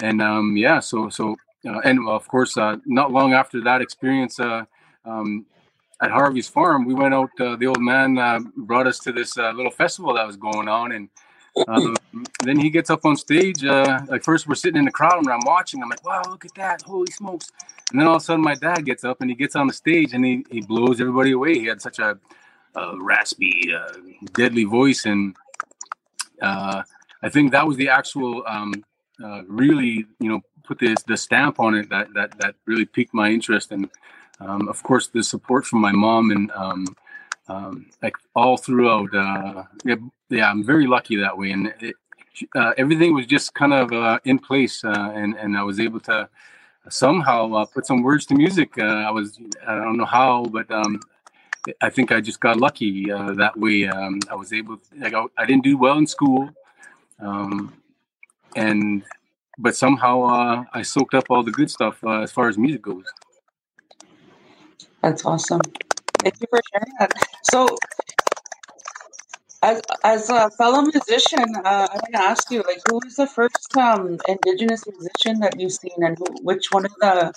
and 0.00 0.22
um, 0.22 0.56
yeah, 0.56 0.80
so 0.80 1.10
so 1.10 1.36
uh, 1.66 1.80
and 1.84 2.08
of 2.08 2.26
course, 2.28 2.56
uh, 2.56 2.76
not 2.86 3.12
long 3.12 3.34
after 3.34 3.62
that 3.62 3.80
experience 3.80 4.40
uh, 4.40 4.64
um, 5.04 5.46
at 6.00 6.10
Harvey's 6.10 6.48
farm, 6.48 6.84
we 6.84 6.94
went 6.94 7.14
out. 7.14 7.30
Uh, 7.38 7.56
the 7.56 7.66
old 7.66 7.80
man 7.80 8.18
uh, 8.18 8.40
brought 8.56 8.86
us 8.86 8.98
to 9.00 9.12
this 9.12 9.38
uh, 9.38 9.52
little 9.52 9.70
festival 9.70 10.14
that 10.14 10.26
was 10.26 10.36
going 10.36 10.66
on, 10.68 10.92
and 10.92 11.08
um, 11.68 11.94
then 12.44 12.58
he 12.58 12.68
gets 12.68 12.90
up 12.90 13.04
on 13.04 13.16
stage. 13.16 13.62
like 13.62 14.24
first, 14.24 14.48
we're 14.48 14.56
sitting 14.56 14.78
in 14.78 14.84
the 14.84 14.90
crowd, 14.90 15.18
and 15.18 15.28
I'm 15.28 15.44
watching. 15.44 15.82
I'm 15.82 15.88
like, 15.88 16.04
"Wow, 16.04 16.22
look 16.28 16.44
at 16.44 16.54
that! 16.56 16.82
Holy 16.82 17.12
smokes!" 17.12 17.52
And 17.92 18.00
then 18.00 18.08
all 18.08 18.16
of 18.16 18.22
a 18.22 18.24
sudden, 18.24 18.42
my 18.42 18.54
dad 18.54 18.84
gets 18.84 19.04
up 19.04 19.20
and 19.20 19.30
he 19.30 19.36
gets 19.36 19.54
on 19.54 19.66
the 19.66 19.74
stage 19.74 20.14
and 20.14 20.24
he, 20.24 20.46
he 20.50 20.62
blows 20.62 20.98
everybody 20.98 21.32
away. 21.32 21.54
He 21.58 21.66
had 21.66 21.82
such 21.82 21.98
a, 21.98 22.18
a 22.74 22.98
raspy, 22.98 23.70
deadly 24.32 24.64
voice, 24.64 25.04
and 25.04 25.36
I 26.42 27.28
think 27.30 27.52
that 27.52 27.66
was 27.68 27.76
the 27.76 27.90
actual 27.90 28.42
um, 28.48 28.72
really, 29.46 30.06
you 30.18 30.28
know, 30.28 30.40
put 30.64 30.78
this 30.78 31.02
the 31.02 31.16
stamp 31.16 31.60
on 31.60 31.74
it 31.74 31.88
that 31.90 32.12
that 32.14 32.38
that 32.38 32.54
really 32.66 32.84
piqued 32.84 33.14
my 33.14 33.30
interest. 33.30 33.72
And 33.72 33.88
um, 34.40 34.68
of 34.68 34.82
course 34.82 35.08
the 35.08 35.22
support 35.22 35.66
from 35.66 35.80
my 35.80 35.92
mom 35.92 36.30
and 36.30 36.50
um, 36.52 36.86
um, 37.48 37.86
like 38.02 38.16
all 38.34 38.56
throughout 38.56 39.14
uh, 39.14 39.64
yeah, 39.84 39.96
yeah, 40.28 40.50
I'm 40.50 40.64
very 40.64 40.86
lucky 40.86 41.16
that 41.16 41.36
way. 41.36 41.52
And 41.52 41.72
it, 41.80 41.96
uh, 42.56 42.72
everything 42.78 43.14
was 43.14 43.26
just 43.26 43.54
kind 43.54 43.72
of 43.72 43.92
uh, 43.92 44.18
in 44.24 44.38
place 44.38 44.84
uh, 44.84 45.12
and 45.14 45.34
and 45.36 45.56
I 45.56 45.62
was 45.62 45.78
able 45.80 46.00
to 46.00 46.28
somehow 46.88 47.52
uh, 47.54 47.64
put 47.66 47.86
some 47.86 48.02
words 48.02 48.26
to 48.26 48.34
music. 48.34 48.78
Uh, 48.78 49.04
I 49.08 49.10
was 49.10 49.38
I 49.66 49.76
don't 49.76 49.96
know 49.96 50.04
how 50.04 50.44
but 50.44 50.70
um, 50.70 51.00
I 51.80 51.90
think 51.90 52.10
I 52.10 52.20
just 52.20 52.40
got 52.40 52.56
lucky 52.56 53.06
that 53.06 53.56
way. 53.56 53.86
Um, 53.86 54.20
I 54.30 54.34
was 54.34 54.52
able 54.52 54.78
like 54.96 55.14
I, 55.14 55.24
I, 55.38 55.46
didn't 55.46 55.62
do 55.62 55.78
well 55.78 55.96
in 55.98 56.08
school. 56.08 56.50
Um, 57.20 57.72
and 58.56 59.04
but 59.58 59.76
somehow 59.76 60.22
uh, 60.22 60.64
I 60.72 60.82
soaked 60.82 61.14
up 61.14 61.24
all 61.30 61.42
the 61.42 61.50
good 61.50 61.70
stuff 61.70 62.02
uh, 62.04 62.20
as 62.20 62.32
far 62.32 62.48
as 62.48 62.58
music 62.58 62.82
goes. 62.82 63.04
That's 65.02 65.24
awesome. 65.24 65.60
Thank 66.20 66.40
you 66.40 66.46
for 66.50 66.60
sharing 66.72 66.92
that. 67.00 67.12
So, 67.50 67.66
as 69.62 69.82
as 70.04 70.30
a 70.30 70.50
fellow 70.50 70.82
musician, 70.82 71.56
uh, 71.64 71.88
I 71.90 71.94
want 71.94 72.14
to 72.14 72.22
ask 72.22 72.50
you, 72.50 72.62
like, 72.66 72.80
who 72.88 73.00
is 73.06 73.16
the 73.16 73.26
first 73.26 73.76
um, 73.76 74.18
Indigenous 74.28 74.84
musician 74.86 75.40
that 75.40 75.58
you've 75.58 75.72
seen, 75.72 75.98
and 75.98 76.16
who, 76.16 76.26
which 76.42 76.70
one 76.70 76.84
of 76.84 76.94
the 77.00 77.32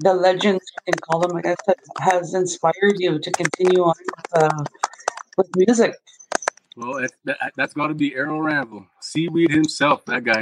the 0.00 0.12
legends 0.12 0.64
you 0.72 0.92
can 0.92 0.98
call 1.00 1.20
them, 1.20 1.36
I 1.36 1.42
guess, 1.42 1.58
that 1.66 1.78
has 2.00 2.34
inspired 2.34 2.96
you 2.98 3.18
to 3.18 3.30
continue 3.30 3.82
on 3.84 3.94
with, 4.16 4.42
uh, 4.42 4.64
with 5.36 5.48
music? 5.56 5.94
Well, 6.76 6.96
it, 6.96 7.12
that, 7.24 7.38
has 7.56 7.74
got 7.74 7.88
to 7.88 7.94
be 7.94 8.14
Errol 8.14 8.40
Ranville, 8.40 8.86
C-Weed 9.00 9.52
himself. 9.52 10.04
That 10.06 10.24
guy 10.24 10.40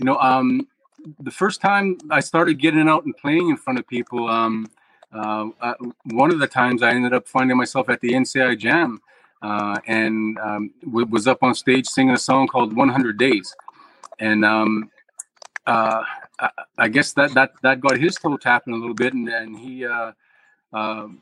you 0.00 0.06
know, 0.06 0.16
um, 0.18 0.66
the 1.20 1.30
first 1.30 1.60
time 1.60 1.98
I 2.10 2.20
started 2.20 2.54
getting 2.54 2.88
out 2.88 3.04
and 3.04 3.14
playing 3.16 3.50
in 3.50 3.56
front 3.58 3.78
of 3.78 3.86
people, 3.86 4.28
um, 4.28 4.66
uh, 5.12 5.48
uh, 5.60 5.74
one 6.04 6.32
of 6.32 6.38
the 6.38 6.46
times 6.46 6.82
I 6.82 6.90
ended 6.90 7.12
up 7.12 7.28
finding 7.28 7.56
myself 7.56 7.90
at 7.90 8.00
the 8.00 8.12
NCI 8.12 8.58
Jam 8.58 9.02
uh, 9.42 9.78
and 9.86 10.38
um, 10.38 10.70
w- 10.84 11.06
was 11.06 11.26
up 11.26 11.42
on 11.42 11.54
stage 11.54 11.86
singing 11.86 12.14
a 12.14 12.18
song 12.18 12.48
called 12.48 12.74
100 12.74 13.18
Days. 13.18 13.54
And 14.18 14.42
um, 14.42 14.90
uh, 15.66 16.02
I, 16.38 16.50
I, 16.78 16.88
guess 16.88 17.12
that, 17.12 17.34
that, 17.34 17.52
that 17.62 17.80
got 17.80 17.98
his 17.98 18.14
toe 18.16 18.38
tapping 18.38 18.72
a 18.72 18.76
little 18.76 18.94
bit, 18.94 19.12
and, 19.12 19.28
and 19.28 19.58
he 19.58 19.84
uh, 19.84 20.12
um, 20.72 21.20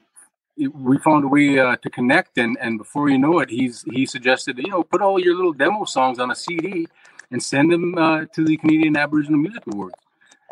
we 0.57 0.99
found 0.99 1.25
a 1.25 1.29
way 1.29 1.55
to 1.55 1.91
connect 1.91 2.37
and, 2.39 2.57
and 2.61 2.79
before 2.79 3.09
you 3.09 3.17
know 3.17 3.39
it 3.39 3.49
he's 3.49 3.83
he 3.83 4.05
suggested 4.05 4.59
you 4.59 4.69
know 4.69 4.83
put 4.83 5.01
all 5.01 5.21
your 5.21 5.37
little 5.37 5.53
demo 5.53 5.85
songs 5.85 6.19
on 6.19 6.33
a 6.33 6.35
cd 6.35 6.89
and 7.31 7.43
send 7.43 7.73
them 7.73 7.97
uh, 7.97 8.25
to 8.35 8.45
the 8.45 8.57
Canadian 8.57 8.97
Aboriginal 8.97 9.39
Music 9.39 9.63
Awards 9.67 9.95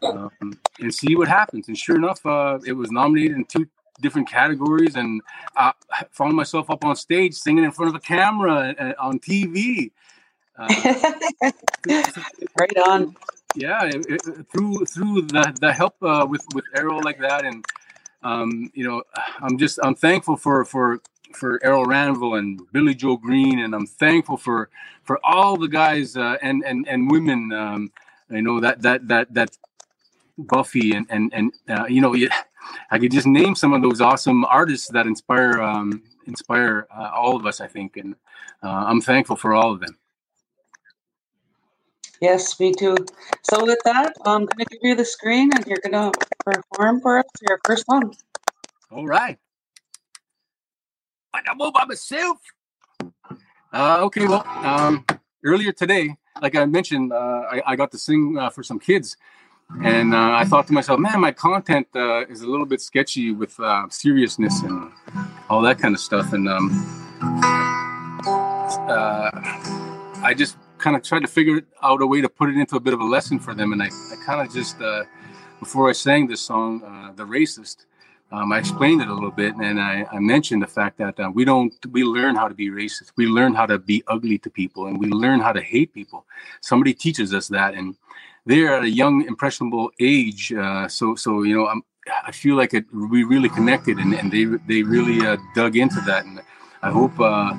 um, 0.02 0.30
and 0.78 0.94
see 0.94 1.16
what 1.16 1.28
happens. 1.28 1.68
And 1.68 1.76
sure 1.76 1.96
enough, 1.96 2.24
uh, 2.24 2.58
it 2.66 2.72
was 2.72 2.90
nominated 2.90 3.36
in 3.36 3.44
two 3.44 3.66
different 4.00 4.28
categories, 4.28 4.94
and 4.96 5.22
I 5.56 5.72
found 6.10 6.34
myself 6.34 6.70
up 6.70 6.84
on 6.84 6.96
stage 6.96 7.34
singing 7.34 7.64
in 7.64 7.72
front 7.72 7.90
of 7.90 7.94
a 7.94 8.00
camera 8.00 8.74
uh, 8.78 8.92
on 8.98 9.18
TV. 9.18 9.90
Right 12.58 12.78
on. 12.88 13.14
Yeah, 13.54 13.84
it, 13.84 14.06
it, 14.08 14.22
through 14.50 14.86
through 14.86 15.22
the 15.22 15.54
the 15.60 15.72
help 15.72 15.96
uh, 16.02 16.26
with 16.28 16.44
with 16.54 16.64
Errol 16.74 17.02
like 17.02 17.20
that, 17.20 17.44
and 17.44 17.64
um, 18.22 18.70
you 18.74 18.86
know, 18.86 19.02
I'm 19.40 19.58
just 19.58 19.78
I'm 19.82 19.94
thankful 19.94 20.36
for 20.36 20.64
for 20.64 21.00
for 21.36 21.60
Errol 21.64 21.86
Ranville 21.86 22.38
and 22.38 22.60
Billy 22.72 22.94
Joe 22.94 23.16
Green, 23.16 23.60
and 23.60 23.74
I'm 23.74 23.86
thankful 23.86 24.36
for 24.36 24.70
for 25.04 25.20
all 25.24 25.56
the 25.56 25.68
guys 25.68 26.16
uh, 26.16 26.36
and 26.42 26.64
and 26.64 26.88
and 26.88 27.10
women. 27.10 27.52
Um, 27.52 27.92
you 28.30 28.42
know 28.42 28.60
that 28.60 28.82
that 28.82 29.06
that 29.08 29.32
that 29.34 29.50
Buffy 30.38 30.92
and 30.92 31.06
and 31.10 31.32
and 31.32 31.52
uh, 31.68 31.86
you 31.86 32.00
know 32.00 32.14
I 32.90 32.98
could 32.98 33.12
just 33.12 33.26
name 33.26 33.54
some 33.54 33.72
of 33.72 33.82
those 33.82 34.00
awesome 34.00 34.44
artists 34.44 34.88
that 34.88 35.06
inspire 35.06 35.62
um, 35.62 36.02
inspire 36.26 36.86
uh, 36.96 37.10
all 37.14 37.36
of 37.36 37.46
us. 37.46 37.60
I 37.60 37.68
think, 37.68 37.96
and 37.96 38.14
uh, 38.62 38.84
I'm 38.86 39.00
thankful 39.00 39.36
for 39.36 39.54
all 39.54 39.72
of 39.72 39.80
them. 39.80 39.96
Yes, 42.20 42.58
me 42.58 42.72
too. 42.72 42.96
So 43.42 43.64
with 43.64 43.78
that, 43.84 44.14
I'm 44.24 44.46
going 44.46 44.58
to 44.58 44.64
give 44.70 44.80
you 44.82 44.94
the 44.94 45.04
screen, 45.04 45.50
and 45.54 45.66
you're 45.66 45.78
going 45.84 46.12
to 46.12 46.18
perform 46.44 47.00
for 47.02 47.18
us 47.18 47.26
your 47.46 47.60
first 47.64 47.84
song. 47.86 48.14
All 48.90 49.06
right. 49.06 49.38
I'm 51.48 51.60
all 51.60 51.72
by 51.72 51.84
myself. 51.84 52.38
Uh, 53.72 53.98
okay, 54.02 54.26
well, 54.26 54.46
um, 54.46 55.04
earlier 55.44 55.72
today, 55.72 56.16
like 56.40 56.54
I 56.54 56.64
mentioned, 56.64 57.12
uh, 57.12 57.42
I, 57.50 57.62
I, 57.66 57.76
got 57.76 57.90
to 57.92 57.98
sing 57.98 58.38
uh, 58.38 58.50
for 58.50 58.62
some 58.62 58.78
kids, 58.78 59.16
and 59.82 60.14
uh, 60.14 60.32
I 60.32 60.44
thought 60.44 60.66
to 60.68 60.72
myself, 60.72 61.00
man, 61.00 61.20
my 61.20 61.32
content 61.32 61.88
uh, 61.94 62.26
is 62.26 62.42
a 62.42 62.46
little 62.46 62.66
bit 62.66 62.80
sketchy 62.80 63.32
with 63.32 63.58
uh, 63.60 63.88
seriousness 63.90 64.62
and 64.62 64.90
all 65.50 65.60
that 65.62 65.78
kind 65.78 65.94
of 65.94 66.00
stuff. 66.00 66.32
And 66.32 66.48
um, 66.48 66.70
I 70.22 70.34
just 70.36 70.56
kind 70.78 70.96
of 70.96 71.02
tried 71.02 71.20
to 71.20 71.28
figure 71.28 71.62
out 71.82 72.00
a 72.00 72.06
way 72.06 72.20
to 72.20 72.28
put 72.28 72.48
it 72.48 72.56
into 72.56 72.76
a 72.76 72.80
bit 72.80 72.94
of 72.94 73.00
a 73.00 73.04
lesson 73.04 73.38
for 73.38 73.54
them. 73.54 73.72
And 73.72 73.82
I, 73.82 73.86
I 73.86 74.16
kind 74.24 74.46
of 74.46 74.54
just, 74.54 74.76
before 75.58 75.88
I 75.88 75.92
sang 75.92 76.28
this 76.28 76.40
song, 76.40 76.80
The 77.16 77.24
Racist, 77.24 77.86
um, 78.32 78.52
I 78.52 78.58
explained 78.58 79.02
it 79.02 79.08
a 79.08 79.14
little 79.14 79.30
bit, 79.30 79.54
and 79.54 79.80
I, 79.80 80.04
I 80.10 80.18
mentioned 80.18 80.60
the 80.60 80.66
fact 80.66 80.98
that 80.98 81.18
uh, 81.20 81.30
we 81.32 81.44
don't 81.44 81.72
we 81.92 82.02
learn 82.02 82.34
how 82.34 82.48
to 82.48 82.54
be 82.54 82.70
racist, 82.70 83.12
we 83.16 83.26
learn 83.26 83.54
how 83.54 83.66
to 83.66 83.78
be 83.78 84.02
ugly 84.08 84.38
to 84.38 84.50
people, 84.50 84.86
and 84.86 84.98
we 84.98 85.06
learn 85.06 85.38
how 85.40 85.52
to 85.52 85.62
hate 85.62 85.94
people. 85.94 86.26
Somebody 86.60 86.92
teaches 86.92 87.32
us 87.32 87.46
that, 87.48 87.74
and 87.74 87.94
they're 88.44 88.74
at 88.74 88.82
a 88.82 88.90
young, 88.90 89.24
impressionable 89.26 89.90
age. 90.00 90.52
Uh, 90.52 90.88
so 90.88 91.14
so 91.14 91.44
you 91.44 91.54
know, 91.56 91.68
I'm, 91.68 91.82
I 92.26 92.32
feel 92.32 92.56
like 92.56 92.74
it, 92.74 92.84
we 92.92 93.22
really 93.22 93.48
connected, 93.48 93.98
and, 93.98 94.12
and 94.12 94.32
they 94.32 94.44
they 94.66 94.82
really 94.82 95.24
uh, 95.24 95.36
dug 95.54 95.76
into 95.76 96.00
that, 96.02 96.24
and 96.24 96.40
I 96.82 96.90
hope. 96.90 97.18
Uh, 97.20 97.56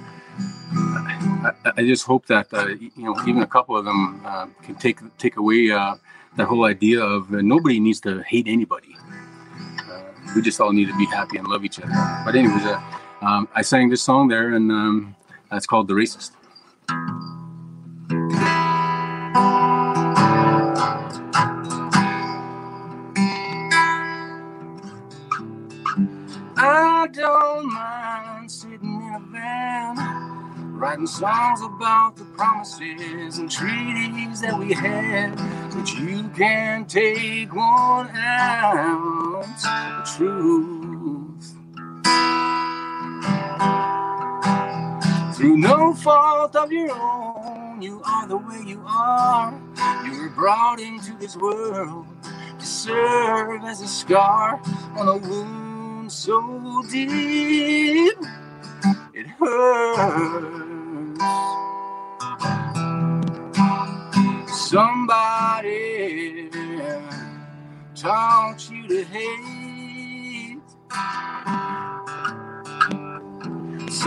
I, 0.69 1.71
I, 1.77 1.81
just 1.81 2.05
hope 2.05 2.27
that 2.27 2.53
uh, 2.53 2.67
you 2.67 2.91
know 2.97 3.15
even 3.25 3.41
a 3.41 3.47
couple 3.47 3.77
of 3.77 3.85
them 3.85 4.21
uh, 4.25 4.47
can 4.63 4.75
take 4.75 4.99
take 5.17 5.37
away 5.37 5.69
that 5.69 6.45
whole 6.45 6.65
idea 6.65 7.01
of 7.01 7.31
nobody 7.31 7.79
needs 7.79 8.01
to 8.01 8.21
hate 8.21 8.47
anybody 8.47 8.95
we 10.37 10.43
just 10.43 10.61
all 10.61 10.71
need 10.71 10.87
to 10.87 10.95
be 10.97 11.05
happy 11.07 11.37
and 11.37 11.47
love 11.47 11.65
each 11.65 11.79
other. 11.79 11.91
But 12.23 12.35
anyways, 12.35 12.63
uh, 12.63 12.79
um, 13.21 13.49
I 13.55 13.63
sang 13.63 13.89
this 13.89 14.03
song 14.03 14.27
there, 14.27 14.53
and 14.53 14.71
um, 14.71 15.15
it's 15.51 15.65
called 15.65 15.87
"The 15.87 15.95
Racist." 15.95 16.31
I 26.59 27.07
don't 27.11 27.73
mind 27.73 28.06
writing 30.77 31.07
songs 31.07 31.61
about 31.61 32.15
the 32.15 32.25
promises 32.25 33.39
and 33.39 33.49
treaties 33.49 34.41
that 34.41 34.57
we 34.57 34.73
had. 34.73 35.35
But 35.73 35.91
you 35.95 36.29
can't 36.35 36.87
take 36.87 37.53
one 37.53 38.09
ounce 38.15 39.65
of 39.65 40.17
truth. 40.17 41.55
Through 45.35 45.57
no 45.57 45.93
fault 45.93 46.55
of 46.55 46.71
your 46.71 46.91
own, 46.91 47.81
you 47.81 48.01
are 48.05 48.27
the 48.27 48.37
way 48.37 48.61
you 48.65 48.83
are. 48.87 49.59
You 50.05 50.21
were 50.21 50.29
brought 50.29 50.79
into 50.79 51.13
this 51.17 51.35
world 51.35 52.05
to 52.59 52.65
serve 52.65 53.63
as 53.63 53.81
a 53.81 53.87
scar 53.87 54.61
on 54.95 55.07
a 55.07 55.17
wound 55.17 56.11
so 56.11 56.83
deep 56.89 58.17
it 59.13 59.25
hurts. 59.39 60.56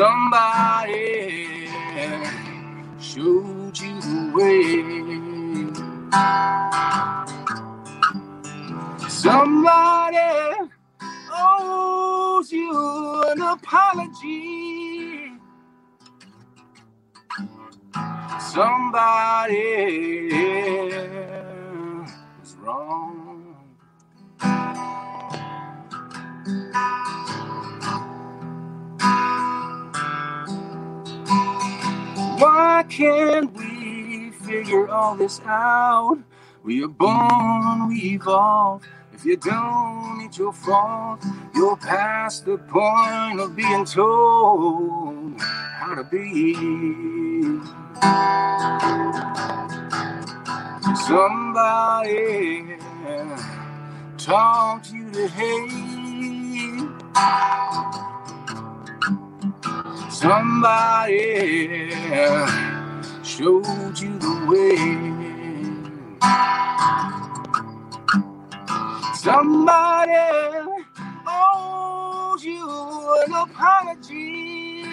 Somebody 0.01 1.69
showed 2.99 3.79
you 3.79 4.01
the 4.01 4.33
way. 4.35 4.81
Somebody 9.11 10.71
owes 11.31 12.51
you 12.51 13.25
an 13.29 13.43
apology. 13.43 15.33
Somebody 18.41 19.59
Can't 33.01 33.55
we 33.55 34.31
figure 34.31 34.91
all 34.91 35.17
this 35.17 35.41
out? 35.47 36.19
We 36.63 36.85
are 36.85 36.89
born, 36.89 37.89
we 37.89 37.97
evolve. 38.17 38.83
If 39.15 39.25
you 39.25 39.39
don't, 39.39 40.21
it's 40.21 40.37
your 40.37 40.53
fault. 40.53 41.25
You're 41.55 41.79
past 41.79 42.45
the 42.45 42.59
point 42.59 43.41
of 43.41 43.57
being 43.57 43.87
told 43.87 45.41
how 45.41 45.95
to 45.95 46.05
be. 46.05 46.53
Somebody 51.09 52.77
taught 54.19 54.93
you 54.93 55.11
to 55.11 55.27
hate. 55.27 56.91
Somebody 60.11 61.91
showed 63.41 63.99
you 63.99 64.19
the 64.19 64.35
way. 64.51 64.77
Somebody 69.15 70.13
owes 71.27 72.45
you 72.45 72.69
an 73.27 73.33
apology. 73.33 74.85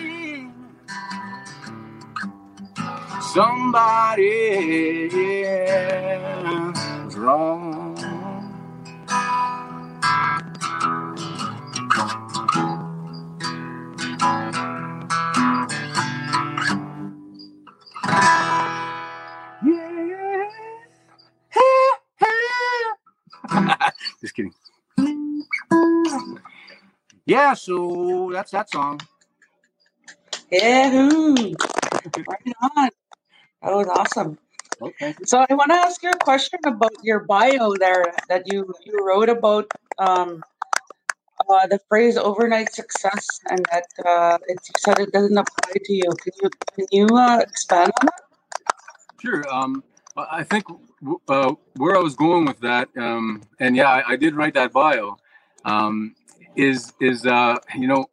Somebody 3.34 5.10
was 7.06 7.16
wrong. 7.18 7.87
Just 24.22 24.36
kidding. 24.36 24.54
Yeah, 27.26 27.54
so 27.54 28.30
that's 28.34 28.52
that 28.52 28.70
song. 28.70 29.02
Yeah, 30.52 30.90
right 32.28 32.54
on. 32.78 32.90
That 33.62 33.74
was 33.76 33.88
awesome. 33.88 34.38
Okay. 34.82 35.16
So 35.26 35.46
I 35.50 35.54
want 35.56 35.72
to 35.72 35.76
ask 35.78 36.02
you 36.04 36.12
a 36.12 36.18
question 36.18 36.60
about 36.66 36.94
your 37.04 37.22
bio 37.22 37.74
there 37.80 38.14
that 38.30 38.44
you 38.52 38.74
you 38.86 39.06
wrote 39.06 39.30
about 39.30 39.72
um, 39.98 40.44
uh, 41.50 41.68
the 41.68 41.80
phrase 41.88 42.18
overnight 42.18 42.74
success 42.74 43.26
and 43.50 43.66
that 43.72 43.86
uh, 44.06 44.38
it, 44.48 44.60
said 44.80 45.00
it 45.00 45.12
doesn't 45.12 45.38
apply 45.38 45.74
to 45.84 45.94
you. 45.94 46.10
Can 46.22 46.34
you 46.42 46.50
can 46.76 46.86
you 46.92 47.06
uh, 47.16 47.40
expand 47.40 47.92
on 48.02 48.08
that? 48.08 48.22
Sure. 49.22 49.44
Um, 49.52 49.84
I 50.16 50.44
think 50.44 50.66
uh, 51.28 51.54
where 51.76 51.96
I 51.96 52.00
was 52.00 52.16
going 52.16 52.46
with 52.46 52.60
that, 52.62 52.90
um, 52.98 53.44
and 53.60 53.76
yeah, 53.76 53.90
I, 53.90 54.14
I, 54.14 54.16
did 54.16 54.36
write 54.36 54.56
that 54.56 54.74
bio. 54.74 55.18
Um, 55.64 56.16
is 56.56 56.94
is 57.00 57.26
uh, 57.26 57.58
you 57.76 57.88
know, 57.88 58.06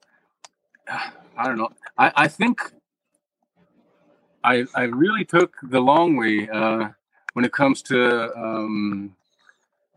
I 0.88 1.46
don't 1.46 1.58
know. 1.58 1.70
I, 1.96 2.12
I 2.14 2.28
think 2.28 2.60
I 4.42 4.64
I 4.74 4.82
really 4.84 5.24
took 5.24 5.56
the 5.62 5.80
long 5.80 6.16
way 6.16 6.48
uh, 6.48 6.90
when 7.32 7.44
it 7.44 7.52
comes 7.52 7.82
to 7.82 8.32
um, 8.36 9.16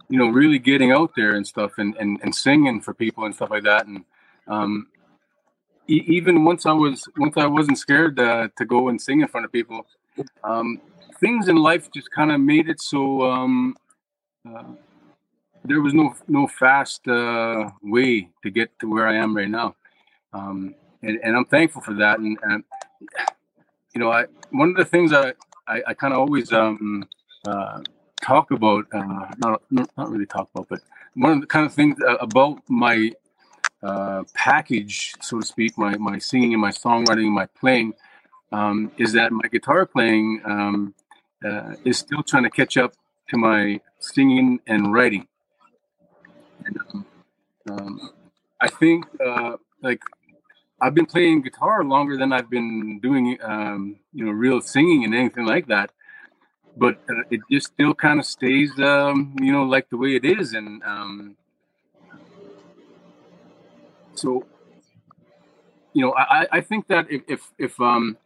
you 0.09 0.17
know 0.17 0.27
really 0.27 0.59
getting 0.59 0.91
out 0.91 1.11
there 1.15 1.35
and 1.35 1.45
stuff 1.45 1.73
and, 1.77 1.95
and, 1.97 2.19
and 2.23 2.33
singing 2.33 2.81
for 2.81 2.93
people 2.93 3.25
and 3.25 3.35
stuff 3.35 3.49
like 3.49 3.63
that 3.63 3.85
and 3.87 4.03
um, 4.47 4.87
e- 5.87 6.05
even 6.07 6.43
once 6.43 6.65
I 6.65 6.73
was 6.73 7.07
once 7.17 7.35
I 7.37 7.45
wasn't 7.47 7.77
scared 7.77 8.15
to 8.17 8.65
go 8.65 8.89
and 8.89 9.01
sing 9.01 9.21
in 9.21 9.27
front 9.27 9.45
of 9.45 9.51
people 9.51 9.85
um, 10.43 10.81
things 11.19 11.47
in 11.47 11.57
life 11.57 11.91
just 11.91 12.11
kind 12.11 12.31
of 12.31 12.39
made 12.39 12.69
it 12.69 12.81
so 12.81 13.23
um, 13.23 13.75
uh, 14.47 14.63
there 15.67 15.81
was 15.81 15.93
no 15.93 16.15
no 16.27 16.47
fast 16.47 17.07
uh, 17.07 17.69
way 17.83 18.29
to 18.43 18.49
get 18.49 18.77
to 18.79 18.89
where 18.89 19.07
I 19.07 19.15
am 19.15 19.35
right 19.35 19.49
now, 19.49 19.75
um, 20.33 20.75
and, 21.01 21.19
and, 21.23 21.35
I'm 21.35 21.45
thankful 21.45 21.81
for 21.81 21.93
that. 21.95 22.19
And, 22.19 22.37
and, 22.43 22.63
you 23.93 23.99
know, 23.99 24.11
I 24.11 24.25
one 24.51 24.69
of 24.69 24.75
the 24.75 24.85
things 24.85 25.13
I 25.13 25.33
I, 25.67 25.81
I 25.87 25.93
kind 25.93 26.13
of 26.13 26.19
always 26.19 26.53
um, 26.53 27.07
uh, 27.45 27.81
talk 28.27 28.51
about, 28.51 28.83
uh, 28.93 29.25
not 29.43 29.61
not 29.71 30.07
really 30.11 30.29
talk 30.35 30.47
about, 30.53 30.67
but 30.69 30.81
one 31.15 31.31
of 31.35 31.41
the 31.41 31.47
kind 31.55 31.65
of 31.65 31.73
things 31.73 31.95
uh, 32.01 32.17
about 32.27 32.55
my 32.85 33.11
uh, 33.81 34.23
package, 34.33 35.13
so 35.21 35.39
to 35.39 35.45
speak, 35.45 35.71
my 35.77 35.93
my 35.97 36.17
singing 36.19 36.51
and 36.55 36.61
my 36.61 36.73
songwriting, 36.83 37.27
and 37.31 37.39
my 37.43 37.47
playing. 37.61 37.93
Um, 38.49 38.77
is 38.97 39.11
that 39.17 39.29
my 39.33 39.47
guitar 39.55 39.85
playing 39.85 40.41
um, 40.45 40.93
uh, 41.47 41.73
is 41.83 41.97
still 41.97 42.23
trying 42.23 42.43
to 42.43 42.49
catch 42.49 42.77
up 42.77 42.91
to 43.29 43.35
my 43.37 43.81
singing 43.99 44.61
and 44.67 44.93
writing. 44.93 45.27
And, 46.65 46.77
um, 46.87 47.05
um, 47.69 47.93
I 48.61 48.69
think 48.69 49.05
uh, 49.25 49.57
like 49.87 50.01
I've 50.81 50.95
been 50.99 51.05
playing 51.05 51.41
guitar 51.41 51.83
longer 51.83 52.15
than 52.15 52.31
I've 52.31 52.49
been 52.49 52.99
doing, 52.99 53.37
um, 53.41 53.97
you 54.13 54.23
know, 54.25 54.31
real 54.31 54.61
singing 54.61 55.03
and 55.03 55.13
anything 55.13 55.45
like 55.45 55.67
that. 55.67 55.91
But 56.77 56.99
uh, 57.09 57.23
it 57.31 57.41
just 57.49 57.67
still 57.67 57.93
kind 57.93 58.19
of 58.19 58.25
stays, 58.25 58.71
um, 58.79 59.35
you 59.41 59.51
know, 59.51 59.63
like 59.63 59.89
the 59.89 59.97
way 59.97 60.15
it 60.15 60.25
is. 60.25 60.53
And 60.53 60.83
um, 60.83 61.35
so, 64.13 64.45
you 65.93 66.05
know, 66.05 66.13
I, 66.15 66.47
I 66.51 66.61
think 66.61 66.87
that 66.87 67.09
if 67.09 67.23
if 67.27 67.51
if, 67.57 67.81
um, 67.81 68.17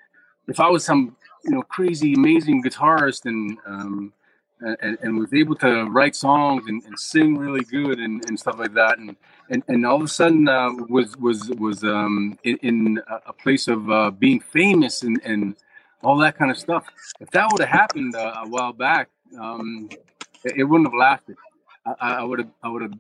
if 0.48 0.60
I 0.60 0.70
was 0.70 0.84
some 0.84 1.16
you 1.46 1.52
know 1.52 1.62
crazy 1.64 2.14
amazing 2.14 2.64
guitarist 2.64 3.26
and 3.26 3.58
um, 3.66 4.14
and, 4.62 4.98
and 5.02 5.18
was 5.18 5.34
able 5.34 5.56
to 5.56 5.86
write 5.86 6.16
songs 6.16 6.64
and, 6.68 6.84
and 6.84 7.00
sing 7.00 7.38
really 7.38 7.64
good 7.64 8.00
and, 8.00 8.24
and 8.28 8.40
stuff 8.40 8.60
like 8.60 8.74
that 8.74 9.00
and 9.00 9.16
and, 9.50 9.64
and 9.68 9.86
all 9.86 9.96
of 9.98 10.04
a 10.04 10.08
sudden 10.08 10.48
uh, 10.48 10.70
was 10.88 11.18
was 11.18 11.50
was 11.58 11.84
um, 11.84 12.38
in, 12.44 12.58
in 12.58 13.02
a 13.26 13.34
place 13.34 13.68
of 13.68 13.90
uh, 13.90 14.12
being 14.12 14.40
famous 14.40 15.04
and, 15.04 15.20
and 15.26 15.56
all 16.04 16.18
that 16.18 16.38
kind 16.38 16.52
of 16.52 16.58
stuff 16.58 16.86
if 17.20 17.30
that 17.32 17.48
would 17.52 17.62
have 17.62 17.70
happened 17.70 18.16
uh, 18.16 18.44
a 18.44 18.50
while 18.50 18.74
back 18.74 19.10
um, 19.40 19.90
it, 20.44 20.58
it, 20.58 20.64
wouldn't 20.64 20.88
have 20.88 20.98
lasted 20.98 21.36
I 22.00 22.24
would 22.24 22.40
have 22.40 22.50
I 22.64 22.70
would 22.70 22.84
have 22.84 22.94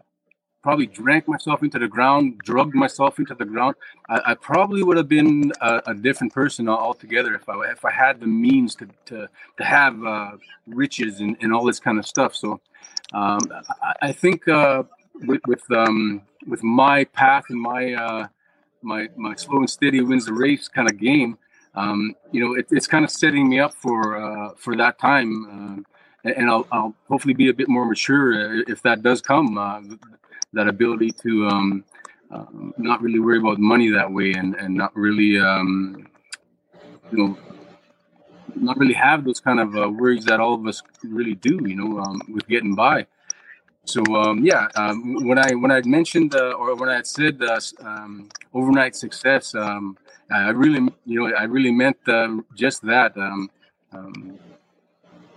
probably 0.61 0.85
drank 0.85 1.27
myself 1.27 1.63
into 1.63 1.79
the 1.79 1.87
ground, 1.87 2.39
drugged 2.43 2.75
myself 2.75 3.17
into 3.19 3.33
the 3.33 3.45
ground. 3.45 3.75
I, 4.09 4.21
I 4.27 4.33
probably 4.35 4.83
would 4.83 4.97
have 4.97 5.07
been 5.07 5.51
a, 5.61 5.81
a, 5.87 5.93
different 5.93 6.33
person 6.33 6.69
altogether 6.69 7.33
if 7.33 7.49
I 7.49 7.71
if 7.71 7.83
I 7.83 7.91
had 7.91 8.19
the 8.19 8.27
means 8.27 8.75
to 8.75 8.87
to, 9.05 9.29
to 9.57 9.63
have 9.63 10.03
uh, 10.03 10.31
riches 10.67 11.19
and, 11.19 11.35
and 11.41 11.53
all 11.53 11.65
this 11.65 11.79
kind 11.79 11.97
of 11.97 12.05
stuff. 12.05 12.35
So 12.35 12.61
um, 13.13 13.39
I, 13.81 13.93
I, 14.03 14.11
think 14.11 14.47
uh, 14.47 14.83
with 15.25 15.41
with 15.47 15.63
um, 15.71 16.21
with 16.47 16.63
my 16.63 17.05
path 17.05 17.45
and 17.49 17.59
my 17.59 17.93
uh, 17.93 18.27
my 18.81 19.09
my 19.15 19.35
slow 19.35 19.59
and 19.59 19.69
steady 19.69 20.01
wins 20.01 20.25
the 20.25 20.33
race 20.33 20.67
kind 20.67 20.89
of 20.89 20.97
game. 20.97 21.37
Um, 21.75 22.15
you 22.31 22.43
know, 22.43 22.55
it, 22.55 22.67
it's 22.71 22.87
kind 22.87 23.05
of 23.05 23.11
setting 23.11 23.49
me 23.49 23.59
up 23.59 23.73
for 23.73 24.17
uh, 24.17 24.53
for 24.57 24.75
that 24.75 24.99
time. 24.99 25.85
Uh, 25.85 26.29
and 26.29 26.49
I'll, 26.51 26.67
I'll, 26.71 26.93
hopefully 27.09 27.33
be 27.33 27.49
a 27.49 27.53
bit 27.53 27.67
more 27.67 27.83
mature 27.83 28.61
if 28.69 28.83
that 28.83 29.01
does 29.01 29.21
come. 29.21 29.57
Uh, 29.57 29.81
that 30.53 30.67
ability 30.67 31.11
to 31.11 31.47
um, 31.47 31.83
uh, 32.31 32.45
not 32.77 33.01
really 33.01 33.19
worry 33.19 33.37
about 33.37 33.59
money 33.59 33.89
that 33.89 34.11
way 34.11 34.33
and, 34.33 34.55
and 34.55 34.75
not 34.75 34.95
really 34.95 35.39
um, 35.39 36.07
you 37.11 37.17
know 37.17 37.37
not 38.55 38.77
really 38.77 38.93
have 38.93 39.23
those 39.23 39.39
kind 39.39 39.59
of 39.59 39.75
uh, 39.75 39.89
worries 39.89 40.25
that 40.25 40.39
all 40.39 40.53
of 40.53 40.65
us 40.67 40.81
really 41.03 41.35
do 41.35 41.59
you 41.65 41.75
know 41.75 41.99
um, 41.99 42.21
with 42.29 42.47
getting 42.47 42.75
by 42.75 43.05
so 43.85 44.01
um, 44.15 44.43
yeah 44.43 44.67
um, 44.75 45.25
when 45.25 45.37
i 45.37 45.51
when 45.51 45.71
i 45.71 45.81
mentioned 45.81 46.35
uh, 46.35 46.51
or 46.51 46.75
when 46.75 46.89
i 46.89 46.95
had 46.95 47.07
said 47.07 47.41
uh, 47.41 47.59
um, 47.81 48.29
overnight 48.53 48.95
success 48.95 49.55
um, 49.55 49.97
i 50.31 50.49
really 50.49 50.79
you 51.05 51.19
know 51.19 51.35
i 51.35 51.43
really 51.43 51.71
meant 51.71 51.97
just 52.55 52.81
that 52.81 53.13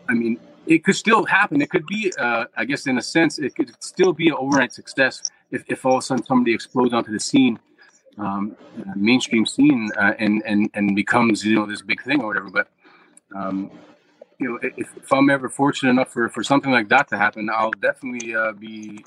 i 0.08 0.14
mean 0.14 0.38
it 0.66 0.84
could 0.84 0.94
still 0.94 1.24
happen. 1.24 1.60
It 1.60 1.70
could 1.70 1.86
be, 1.86 2.12
uh, 2.18 2.46
I 2.56 2.64
guess, 2.64 2.86
in 2.86 2.98
a 2.98 3.02
sense, 3.02 3.38
it 3.38 3.54
could 3.54 3.70
still 3.82 4.12
be 4.12 4.28
an 4.28 4.34
overnight 4.34 4.72
success 4.72 5.22
if, 5.50 5.64
if 5.68 5.84
all 5.84 5.96
of 5.96 5.98
a 5.98 6.02
sudden 6.02 6.24
somebody 6.24 6.54
explodes 6.54 6.94
onto 6.94 7.12
the 7.12 7.20
scene, 7.20 7.58
um, 8.18 8.56
uh, 8.78 8.92
mainstream 8.96 9.44
scene, 9.46 9.90
uh, 9.98 10.12
and 10.18 10.42
and 10.46 10.70
and 10.74 10.96
becomes 10.96 11.44
you 11.44 11.56
know 11.56 11.66
this 11.66 11.82
big 11.82 12.02
thing 12.02 12.22
or 12.22 12.28
whatever. 12.28 12.50
But 12.50 12.68
um, 13.34 13.70
you 14.38 14.48
know, 14.48 14.58
if, 14.62 14.88
if, 14.96 15.12
I'm 15.12 15.30
ever 15.30 15.48
fortunate 15.48 15.90
enough 15.90 16.12
for, 16.12 16.28
for 16.28 16.42
something 16.42 16.72
like 16.72 16.88
that 16.88 17.08
to 17.08 17.16
happen, 17.16 17.48
I'll 17.50 17.70
definitely 17.70 18.34
uh, 18.34 18.52
be 18.52 19.04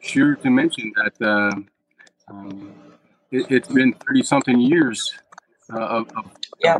sure 0.00 0.36
to 0.36 0.50
mention 0.50 0.92
that 0.96 1.26
uh, 1.26 1.54
um, 2.28 2.72
it, 3.30 3.48
has 3.48 3.74
been 3.74 3.92
thirty 3.94 4.22
something 4.22 4.60
years 4.60 5.14
uh, 5.72 5.78
of, 5.80 6.08
of 6.16 6.30
yeah. 6.60 6.78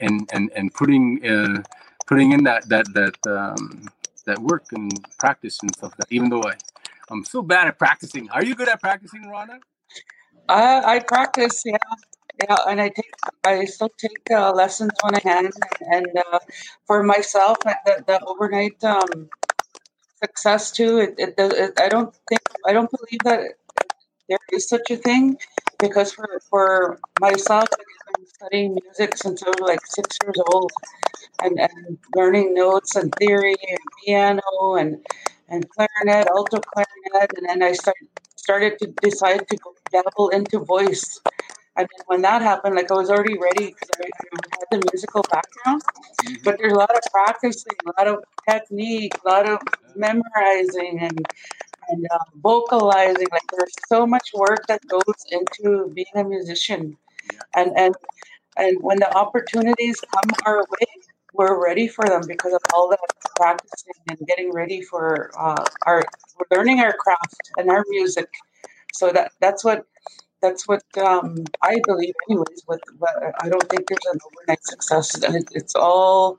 and 0.00 0.28
and 0.32 0.50
and 0.54 0.74
putting 0.74 1.20
putting 2.06 2.32
in 2.32 2.44
that 2.44 2.68
that 2.68 2.86
that 2.94 3.16
um, 3.26 3.88
that 4.26 4.38
work 4.38 4.64
and 4.72 4.92
practice 5.18 5.58
and 5.62 5.74
stuff. 5.74 5.96
That 5.96 6.06
even 6.10 6.28
though 6.28 6.42
I 6.42 6.54
I'm 7.10 7.24
so 7.24 7.42
bad 7.42 7.68
at 7.68 7.78
practicing. 7.78 8.30
Are 8.30 8.44
you 8.44 8.54
good 8.54 8.68
at 8.68 8.80
practicing, 8.80 9.24
Rhonda? 9.24 9.58
I 10.48 10.96
I 10.96 10.98
practice, 11.00 11.62
yeah, 11.64 11.76
yeah, 12.42 12.56
and 12.68 12.80
I 12.80 12.88
take 12.88 13.12
I 13.44 13.64
still 13.64 13.90
take 13.98 14.30
uh, 14.30 14.52
lessons 14.52 14.92
when 15.02 15.14
I 15.14 15.20
can, 15.20 15.50
and 15.80 16.06
uh, 16.32 16.38
for 16.86 17.02
myself, 17.02 17.58
the, 17.60 18.04
the 18.06 18.24
overnight 18.24 18.82
um, 18.84 19.28
success 20.22 20.70
too. 20.70 20.98
It, 20.98 21.14
it, 21.18 21.34
it, 21.38 21.80
I 21.80 21.88
don't 21.88 22.14
think 22.28 22.42
I 22.66 22.72
don't 22.72 22.90
believe 22.90 23.20
that 23.24 23.40
there 24.34 24.58
is 24.58 24.68
such 24.68 24.90
a 24.90 24.96
thing 24.96 25.36
because 25.78 26.12
for 26.12 26.28
for 26.50 26.98
myself, 27.20 27.68
I've 27.72 28.14
been 28.14 28.26
studying 28.26 28.78
music 28.82 29.16
since 29.16 29.42
I 29.42 29.48
was 29.48 29.60
like 29.60 29.84
six 29.86 30.18
years 30.22 30.38
old, 30.48 30.72
and, 31.42 31.58
and 31.60 31.98
learning 32.16 32.54
notes 32.54 32.96
and 32.96 33.12
theory 33.18 33.56
and 33.70 33.78
piano 34.04 34.74
and 34.78 35.04
and 35.48 35.68
clarinet, 35.70 36.26
alto 36.28 36.60
clarinet, 36.60 37.30
and 37.36 37.48
then 37.48 37.62
I 37.62 37.72
started 37.72 38.08
started 38.36 38.78
to 38.78 38.86
decide 39.00 39.48
to 39.48 39.56
go 39.56 39.74
dabble 39.90 40.28
into 40.30 40.58
voice. 40.58 41.20
And 41.76 41.88
then 41.90 42.04
when 42.06 42.22
that 42.22 42.40
happened, 42.42 42.76
like 42.76 42.90
I 42.90 42.94
was 42.94 43.10
already 43.10 43.36
ready 43.38 43.66
because 43.72 43.90
I, 43.98 44.04
I, 44.04 44.56
had 44.58 44.68
the 44.70 44.90
musical 44.92 45.22
background. 45.30 45.82
Mm-hmm. 45.82 46.34
But 46.44 46.58
there's 46.58 46.72
a 46.72 46.76
lot 46.76 46.94
of 46.94 47.02
practicing, 47.10 47.72
a 47.86 47.92
lot 47.98 48.06
of 48.06 48.22
technique, 48.48 49.12
a 49.24 49.28
lot 49.28 49.48
of 49.48 49.58
memorizing, 49.96 51.00
and 51.00 51.18
and 51.88 52.06
uh, 52.10 52.18
vocalizing. 52.42 53.28
Like 53.32 53.42
there's 53.56 53.74
so 53.88 54.06
much 54.06 54.30
work 54.34 54.66
that 54.68 54.80
goes 54.88 55.24
into 55.30 55.90
being 55.94 56.14
a 56.14 56.24
musician, 56.24 56.96
and 57.54 57.72
and 57.76 57.94
and 58.56 58.76
when 58.82 58.98
the 58.98 59.12
opportunities 59.16 60.00
come 60.12 60.30
our 60.46 60.58
way, 60.58 60.86
we're 61.32 61.62
ready 61.62 61.88
for 61.88 62.04
them 62.04 62.22
because 62.26 62.52
of 62.52 62.60
all 62.74 62.88
that 62.90 62.98
practicing 63.36 63.92
and 64.08 64.18
getting 64.26 64.52
ready 64.52 64.80
for 64.82 65.30
uh, 65.38 65.64
our 65.86 66.02
learning 66.50 66.80
our 66.80 66.92
craft 66.92 67.50
and 67.58 67.70
our 67.70 67.84
music. 67.88 68.28
So 68.92 69.10
that 69.10 69.32
that's 69.40 69.64
what 69.64 69.84
that's 70.40 70.68
what 70.68 70.82
um, 70.98 71.44
I 71.62 71.80
believe, 71.86 72.14
anyways. 72.28 72.62
What, 72.66 72.80
but 73.00 73.34
I 73.40 73.48
don't 73.48 73.68
think 73.68 73.88
there's 73.88 74.12
an 74.12 74.18
overnight 74.26 74.62
success. 74.64 75.22
It, 75.22 75.48
it's 75.52 75.74
all 75.74 76.38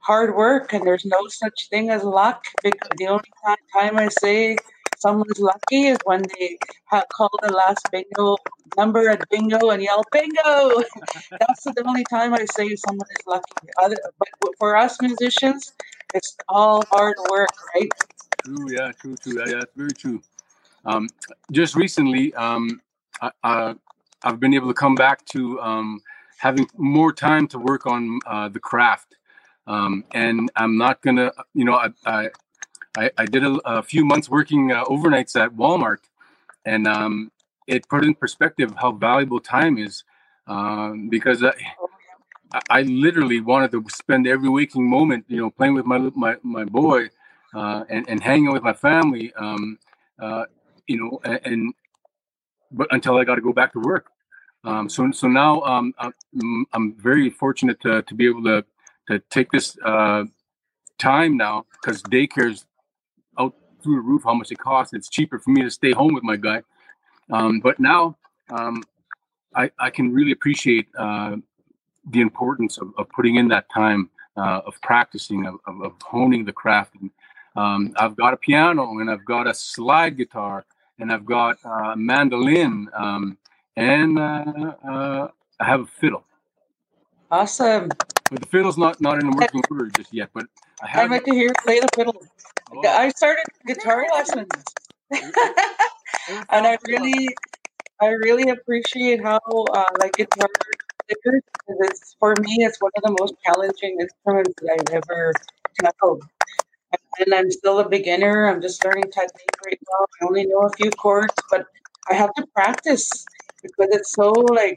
hard 0.00 0.34
work, 0.34 0.72
and 0.72 0.84
there's 0.86 1.04
no 1.04 1.28
such 1.28 1.68
thing 1.70 1.90
as 1.90 2.02
luck. 2.02 2.44
Because 2.62 2.90
the 2.98 3.06
only 3.06 3.30
time 3.72 3.96
I 3.96 4.08
say 4.08 4.56
someone's 4.98 5.38
lucky 5.38 5.88
is 5.88 5.98
when 6.04 6.22
they 6.38 6.58
have 6.86 7.04
call 7.08 7.30
the 7.42 7.52
last 7.52 7.86
bingo 7.90 8.36
number 8.76 9.08
at 9.08 9.28
bingo 9.30 9.70
and 9.70 9.82
yell 9.82 10.02
bingo. 10.12 10.82
That's 11.30 11.64
the 11.64 11.82
only 11.86 12.04
time 12.10 12.34
I 12.34 12.44
say 12.56 12.74
someone 12.76 13.06
is 13.10 13.26
lucky. 13.26 13.68
Other, 13.82 13.96
but 14.18 14.28
for 14.58 14.76
us 14.76 15.00
musicians, 15.00 15.72
it's 16.14 16.36
all 16.48 16.84
hard 16.90 17.16
work, 17.30 17.50
right? 17.74 17.90
True, 18.44 18.66
yeah, 18.70 18.92
true, 18.92 19.16
true. 19.16 19.38
Yeah, 19.38 19.60
that's 19.60 19.72
very 19.74 19.92
true. 19.92 20.22
Um, 20.84 21.08
just 21.50 21.74
recently, 21.74 22.34
um, 22.34 22.80
I, 23.22 23.30
I, 23.42 23.74
have 24.22 24.40
been 24.40 24.54
able 24.54 24.68
to 24.68 24.74
come 24.74 24.94
back 24.94 25.24
to 25.26 25.60
um, 25.60 26.00
having 26.38 26.66
more 26.76 27.12
time 27.12 27.46
to 27.48 27.58
work 27.58 27.86
on 27.86 28.18
uh, 28.26 28.48
the 28.48 28.60
craft. 28.60 29.16
Um, 29.66 30.04
and 30.12 30.50
I'm 30.56 30.76
not 30.76 31.00
gonna, 31.00 31.32
you 31.54 31.64
know, 31.64 31.74
I 32.06 32.30
I, 32.96 33.10
I 33.18 33.26
did 33.26 33.44
a, 33.44 33.58
a, 33.64 33.82
few 33.82 34.04
months 34.04 34.28
working 34.28 34.72
uh, 34.72 34.84
overnights 34.84 35.40
at 35.40 35.50
Walmart, 35.50 35.98
and 36.64 36.86
um, 36.86 37.32
it 37.66 37.88
put 37.88 38.04
in 38.04 38.14
perspective 38.14 38.72
how 38.76 38.92
valuable 38.92 39.40
time 39.40 39.78
is. 39.78 40.04
Um, 40.46 41.08
because 41.08 41.42
I, 41.42 41.54
I 42.70 42.82
literally 42.82 43.40
wanted 43.40 43.72
to 43.72 43.84
spend 43.88 44.26
every 44.26 44.48
waking 44.48 44.88
moment, 44.88 45.24
you 45.28 45.38
know, 45.38 45.50
playing 45.50 45.74
with 45.74 45.86
my 45.86 45.98
my, 46.14 46.36
my 46.42 46.64
boy, 46.64 47.08
uh, 47.54 47.84
and 47.88 48.08
and 48.08 48.22
hanging 48.22 48.52
with 48.52 48.62
my 48.62 48.72
family, 48.72 49.32
um, 49.34 49.78
uh, 50.20 50.44
you 50.86 50.98
know, 50.98 51.20
and, 51.24 51.40
and, 51.44 51.74
but 52.70 52.88
until 52.92 53.18
I 53.18 53.24
got 53.24 53.36
to 53.36 53.40
go 53.40 53.52
back 53.52 53.72
to 53.72 53.80
work. 53.80 54.10
Um, 54.62 54.88
so 54.88 55.10
so 55.10 55.26
now 55.28 55.60
um, 55.62 55.94
I'm, 55.98 56.66
I'm 56.72 56.94
very 56.94 57.28
fortunate 57.28 57.80
to, 57.80 58.02
to 58.02 58.14
be 58.14 58.28
able 58.28 58.44
to 58.44 58.64
to 59.08 59.18
take 59.30 59.50
this 59.50 59.76
uh, 59.84 60.24
time 60.98 61.36
now 61.36 61.66
because 61.72 62.02
daycare's 62.04 62.66
through 63.84 63.96
the 63.96 64.00
roof 64.00 64.22
how 64.24 64.34
much 64.34 64.50
it 64.50 64.58
costs. 64.58 64.92
It's 64.92 65.08
cheaper 65.08 65.38
for 65.38 65.50
me 65.50 65.62
to 65.62 65.70
stay 65.70 65.92
home 65.92 66.14
with 66.14 66.24
my 66.24 66.36
guy. 66.36 66.62
Um, 67.30 67.60
but 67.60 67.78
now 67.78 68.16
um, 68.50 68.82
I, 69.54 69.70
I, 69.78 69.90
can 69.90 70.12
really 70.12 70.32
appreciate 70.32 70.88
uh, 70.98 71.36
the 72.10 72.20
importance 72.20 72.76
of, 72.78 72.92
of, 72.98 73.08
putting 73.08 73.36
in 73.36 73.48
that 73.48 73.66
time 73.72 74.10
uh, 74.36 74.60
of 74.66 74.78
practicing, 74.82 75.46
of, 75.46 75.54
of, 75.66 75.80
of, 75.82 75.92
honing 76.02 76.44
the 76.44 76.52
craft. 76.52 76.96
And, 77.00 77.10
um, 77.56 77.94
I've 77.96 78.16
got 78.16 78.34
a 78.34 78.36
piano 78.36 78.98
and 78.98 79.10
I've 79.10 79.24
got 79.24 79.46
a 79.46 79.54
slide 79.54 80.18
guitar 80.18 80.66
and 80.98 81.10
I've 81.10 81.24
got 81.24 81.56
a 81.64 81.94
mandolin 81.96 82.88
um, 82.94 83.38
and 83.76 84.18
uh, 84.18 84.74
uh, 84.86 85.28
I 85.60 85.64
have 85.64 85.80
a 85.80 85.86
fiddle. 85.86 86.24
Awesome. 87.34 87.88
But 88.30 88.42
the 88.42 88.46
fiddle's 88.46 88.78
not 88.78 89.00
not 89.00 89.18
in 89.18 89.28
the 89.28 89.36
working 89.36 89.60
order 89.68 89.90
just 89.96 90.14
yet. 90.14 90.30
But 90.32 90.46
I 90.80 90.86
have. 90.86 91.04
I'd 91.06 91.10
like 91.10 91.24
to 91.24 91.34
hear 91.34 91.50
play 91.64 91.80
the 91.80 91.88
fiddle. 91.92 92.14
Oh. 92.72 92.86
I 92.86 93.08
started 93.08 93.42
guitar 93.66 94.06
lessons, 94.14 94.46
and 95.10 96.64
I 96.64 96.78
really, 96.86 97.28
I 98.00 98.06
really 98.06 98.50
appreciate 98.50 99.20
how 99.20 99.40
uh, 99.48 99.84
like 99.98 100.12
guitar 100.12 100.46
because 101.08 101.40
it's 101.66 102.14
for 102.20 102.36
me 102.38 102.54
it's 102.60 102.80
one 102.80 102.92
of 102.98 103.02
the 103.02 103.16
most 103.18 103.34
challenging 103.44 103.98
instruments 104.00 104.54
that 104.62 104.78
I've 104.78 105.02
ever 105.02 105.32
tackled. 105.80 106.22
And 107.18 107.34
I'm 107.34 107.50
still 107.50 107.80
a 107.80 107.88
beginner. 107.88 108.46
I'm 108.46 108.62
just 108.62 108.84
learning 108.84 109.10
technique 109.10 109.58
right 109.66 109.80
now. 109.90 110.06
I 110.22 110.26
only 110.26 110.46
know 110.46 110.60
a 110.60 110.70
few 110.76 110.90
chords, 110.92 111.34
but 111.50 111.66
I 112.08 112.14
have 112.14 112.32
to 112.34 112.46
practice 112.54 113.26
because 113.60 113.88
it's 113.90 114.12
so 114.12 114.30
like 114.30 114.76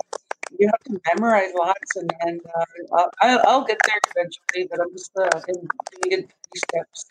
you 0.60 0.68
have 0.68 0.80
to 0.86 1.02
memorize 1.14 1.52
lots, 1.58 1.96
and 1.96 2.12
and 2.22 2.42
uh, 2.56 3.08
I'll, 3.22 3.42
I'll 3.48 3.64
get 3.66 3.78
there 3.86 4.00
eventually. 4.16 4.68
But 4.70 4.82
I'm 4.82 4.92
just 4.92 5.12
uh, 5.18 5.42
in 6.10 6.28
steps. 6.56 7.06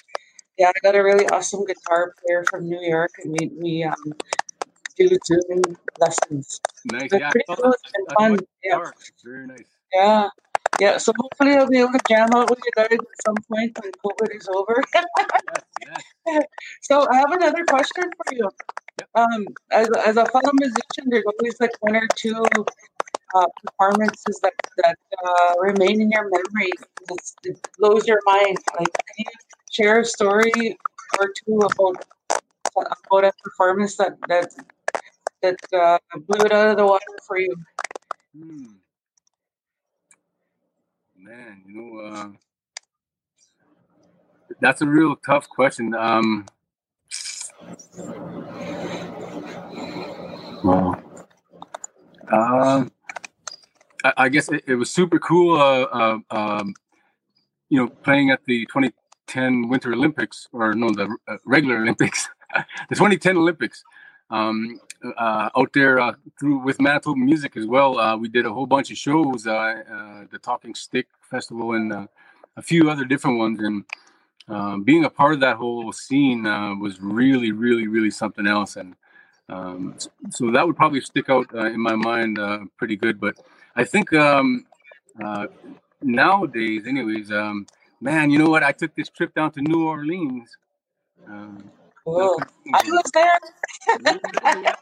Yeah, 0.59 0.69
I 0.69 0.79
got 0.83 0.95
a 0.95 1.03
really 1.03 1.27
awesome 1.29 1.65
guitar 1.65 2.15
player 2.21 2.45
from 2.49 2.69
New 2.69 2.81
York, 2.81 3.13
and 3.23 3.37
we 3.39 3.51
we 3.61 3.85
um, 3.85 4.15
do 4.97 5.09
Zoom 5.27 5.63
lessons. 5.99 6.61
Nice, 6.87 7.09
yeah. 7.13 7.31
pretty 7.31 7.45
cool 7.49 7.57
that. 7.57 7.79
and 7.95 8.07
I 8.11 8.15
fun. 8.15 8.39
Yeah. 8.65 8.91
Very 9.25 9.47
nice. 9.47 9.65
yeah, 9.93 10.29
yeah. 10.81 10.99
So 10.99 11.13
hopefully 11.19 11.57
I'll 11.57 11.69
be 11.69 11.79
able 11.79 11.93
to 11.93 12.01
jam 12.09 12.31
out 12.35 12.51
with 12.51 12.61
you 12.65 12.73
guys 12.77 12.89
at 12.93 13.23
some 13.25 13.37
point 13.51 13.79
when 13.83 13.93
COVID 13.93 14.37
is 14.37 14.49
over. 14.49 14.83
Yes, 14.95 16.03
yes. 16.27 16.43
so 16.83 17.07
I 17.11 17.17
have 17.17 17.33
another 17.33 17.65
question 17.65 18.05
for 18.05 18.35
you. 18.35 18.49
Yep. 18.99 19.09
Um, 19.15 19.47
as 19.73 19.89
as 20.07 20.17
a 20.17 20.25
fellow 20.27 20.53
musician, 20.55 21.05
there's 21.09 21.25
always 21.27 21.61
like 21.61 21.73
one 21.81 21.97
or 21.97 22.09
two 22.17 22.43
uh, 23.35 23.47
performances 23.65 24.41
that 24.43 24.53
that 24.79 24.99
uh, 25.25 25.55
remain 25.61 26.01
in 26.01 26.11
your 26.11 26.25
memory. 26.25 26.71
It's, 27.11 27.35
it 27.45 27.59
blows 27.79 28.07
your 28.07 28.21
mind. 28.27 28.59
Like, 28.79 28.93
can 28.93 29.17
you 29.19 29.25
share 29.71 30.01
a 30.01 30.05
story 30.05 30.77
or 31.19 31.33
two 31.45 31.59
about 31.59 32.05
about 32.77 33.25
a 33.25 33.33
performance 33.43 33.97
that 33.97 34.17
that 34.29 34.53
that 35.43 35.59
uh, 35.73 35.99
blew 36.27 36.45
it 36.45 36.53
out 36.53 36.71
of 36.71 36.77
the 36.77 36.87
water 36.87 37.05
for 37.27 37.39
you? 37.39 37.55
Hmm. 38.37 38.67
Man, 41.19 41.63
you 41.67 41.75
know, 41.75 42.01
uh, 42.01 42.29
that's 44.61 44.83
a 44.83 44.87
real 44.87 45.17
tough 45.17 45.49
question. 45.49 45.95
Um, 45.95 46.47
well, 50.63 51.03
um, 52.33 52.93
I, 54.27 54.29
guess 54.29 54.49
it, 54.49 54.65
it 54.67 54.75
was 54.75 54.91
super 54.91 55.19
cool. 55.21 55.57
Uh, 55.57 55.83
uh, 55.83 56.19
um, 56.31 56.75
you 57.69 57.79
know, 57.79 57.89
playing 57.89 58.31
at 58.31 58.45
the 58.45 58.67
2010 58.67 59.69
Winter 59.69 59.93
Olympics, 59.93 60.49
or 60.53 60.75
no, 60.75 60.91
the 60.91 61.17
uh, 61.29 61.37
regular 61.45 61.77
Olympics, 61.77 62.29
the 62.89 62.95
2010 62.95 63.37
Olympics. 63.37 63.85
Um, 64.29 64.81
uh, 65.17 65.51
out 65.57 65.73
there 65.73 66.01
uh, 66.01 66.15
through 66.41 66.59
with 66.59 66.81
Manitoba 66.81 67.17
Music 67.17 67.57
as 67.57 67.65
well. 67.65 67.99
Uh, 68.01 68.17
we 68.17 68.29
did 68.29 68.45
a 68.45 68.53
whole 68.53 68.67
bunch 68.67 68.91
of 68.91 68.97
shows, 68.97 69.47
uh, 69.47 70.25
the 70.33 70.39
Talking 70.39 70.75
Stick 70.75 71.07
Festival, 71.31 71.75
and 71.75 71.93
a 71.93 72.63
few 72.63 72.91
other 72.91 73.05
different 73.05 73.39
ones. 73.39 73.61
And 73.61 73.85
um, 74.49 74.83
being 74.83 75.05
a 75.05 75.11
part 75.11 75.35
of 75.35 75.41
that 75.41 75.57
whole 75.57 75.93
scene 75.93 76.43
was 76.81 77.01
really, 77.01 77.53
really, 77.53 77.87
really 77.87 78.11
something 78.11 78.49
else. 78.49 78.75
And 78.75 78.97
um, 79.49 79.95
so 80.31 80.51
that 80.51 80.67
would 80.67 80.77
probably 80.77 81.01
stick 81.03 81.31
out 81.31 81.55
in 81.55 81.81
my 81.81 81.95
mind 81.95 82.41
pretty 82.77 82.97
good. 82.97 83.21
But 83.21 83.37
I 83.77 83.85
think 83.85 84.13
um, 84.15 84.65
uh, 85.23 85.47
nowadays, 86.03 86.87
anyways, 86.87 87.31
um, 87.31 87.67
man, 88.01 88.31
you 88.31 88.39
know 88.39 88.49
what? 88.49 88.63
I 88.63 88.73
took 88.73 88.95
this 88.95 89.11
trip 89.11 89.35
down 89.35 89.53
to 89.53 89.61
New 89.61 89.87
Orleans. 89.87 90.57
Um, 91.29 91.71
Cool. 92.05 92.41
I 92.73 92.83
was 92.87 93.11
there. 93.13 93.39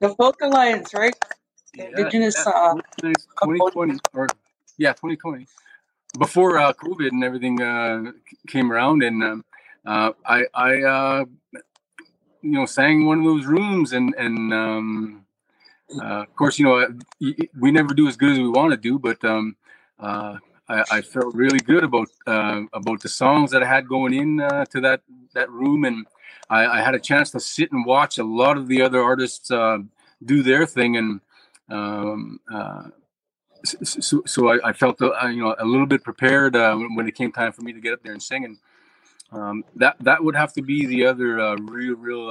The 0.00 0.14
Folk 0.16 0.36
Alliance, 0.42 0.92
right? 0.92 1.14
Yeah, 1.74 1.84
Indigenous 1.90 2.36
yeah, 2.44 2.52
uh, 2.52 2.74
2020 3.42 3.98
or 4.14 4.26
yeah, 4.76 4.92
2020. 4.92 5.46
Before 6.18 6.58
uh, 6.58 6.72
COVID 6.72 7.08
and 7.08 7.22
everything 7.22 7.62
uh, 7.62 8.12
came 8.48 8.72
around, 8.72 9.02
and 9.02 9.22
um, 9.22 9.44
uh, 9.86 10.12
I, 10.24 10.44
I, 10.54 10.82
uh, 10.82 11.24
you 12.42 12.50
know, 12.50 12.66
sang 12.66 13.06
one 13.06 13.18
of 13.18 13.24
those 13.24 13.46
rooms, 13.46 13.92
and 13.92 14.14
and 14.16 14.52
um, 14.52 15.25
uh, 15.94 16.22
of 16.22 16.34
course, 16.34 16.58
you 16.58 16.64
know, 16.64 16.78
uh, 16.80 16.88
we 17.58 17.70
never 17.70 17.94
do 17.94 18.08
as 18.08 18.16
good 18.16 18.32
as 18.32 18.38
we 18.38 18.48
want 18.48 18.72
to 18.72 18.76
do, 18.76 18.98
but 18.98 19.24
um, 19.24 19.56
uh, 20.00 20.36
I, 20.68 20.84
I 20.90 21.00
felt 21.00 21.34
really 21.34 21.60
good 21.60 21.84
about 21.84 22.08
uh, 22.26 22.62
about 22.72 23.00
the 23.02 23.08
songs 23.08 23.52
that 23.52 23.62
I 23.62 23.66
had 23.66 23.88
going 23.88 24.12
in 24.12 24.40
uh, 24.40 24.64
to 24.66 24.80
that 24.80 25.02
that 25.34 25.50
room, 25.50 25.84
and 25.84 26.06
I, 26.50 26.66
I 26.66 26.80
had 26.80 26.94
a 26.94 27.00
chance 27.00 27.30
to 27.32 27.40
sit 27.40 27.70
and 27.70 27.86
watch 27.86 28.18
a 28.18 28.24
lot 28.24 28.56
of 28.56 28.66
the 28.68 28.82
other 28.82 29.02
artists 29.02 29.50
uh, 29.50 29.78
do 30.24 30.42
their 30.42 30.66
thing, 30.66 30.96
and 30.96 31.20
um, 31.68 32.40
so, 33.64 34.22
so 34.26 34.48
I, 34.48 34.70
I 34.70 34.72
felt 34.72 35.00
you 35.00 35.36
know 35.36 35.54
a 35.56 35.64
little 35.64 35.86
bit 35.86 36.02
prepared 36.02 36.54
when, 36.54 37.06
it 37.06 37.14
came 37.14 37.30
time 37.30 37.52
for 37.52 37.62
me 37.62 37.72
to 37.72 37.80
get 37.80 37.92
up 37.92 38.02
there 38.02 38.12
and 38.12 38.22
sing, 38.22 38.44
and 38.44 38.58
um, 39.30 39.64
that 39.76 39.96
that 40.00 40.24
would 40.24 40.34
have 40.34 40.52
to 40.54 40.62
be 40.62 40.84
the 40.84 41.06
other 41.06 41.56
real 41.58 41.94
real 41.94 42.30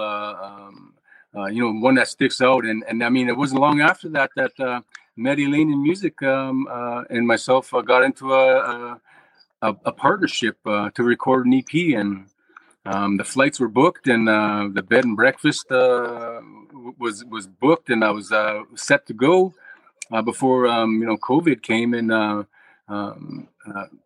uh, 1.35 1.45
you 1.45 1.61
know 1.61 1.79
one 1.79 1.95
that 1.95 2.07
sticks 2.07 2.41
out, 2.41 2.65
and 2.65 2.83
and 2.87 3.03
I 3.03 3.09
mean 3.09 3.27
it 3.29 3.37
wasn't 3.37 3.61
long 3.61 3.81
after 3.81 4.09
that 4.09 4.31
that 4.35 4.59
uh, 4.59 4.81
Maddie 5.15 5.47
Lane 5.47 5.71
in 5.71 5.81
music 5.81 6.21
um, 6.23 6.67
uh, 6.69 7.03
and 7.09 7.27
myself 7.27 7.73
uh, 7.73 7.81
got 7.81 8.03
into 8.03 8.33
a 8.33 8.99
a, 9.61 9.75
a 9.85 9.91
partnership 9.91 10.57
uh, 10.65 10.89
to 10.91 11.03
record 11.03 11.45
an 11.45 11.53
EP 11.53 11.97
and. 11.97 12.27
Um, 12.87 13.17
the 13.17 13.23
flights 13.23 13.59
were 13.59 13.67
booked 13.67 14.07
and 14.07 14.29
uh, 14.29 14.69
the 14.71 14.83
bed 14.83 15.05
and 15.05 15.15
breakfast 15.15 15.71
uh, 15.71 16.39
was 16.99 17.25
was 17.25 17.47
booked 17.47 17.89
and 17.89 18.03
I 18.03 18.11
was 18.11 18.31
uh, 18.31 18.61
set 18.75 19.07
to 19.07 19.13
go 19.13 19.55
before 20.23 20.67
um, 20.67 20.99
you 20.99 21.07
know 21.07 21.17
COVID 21.17 21.63
came 21.63 21.95
and 21.95 22.11
um, 22.87 23.47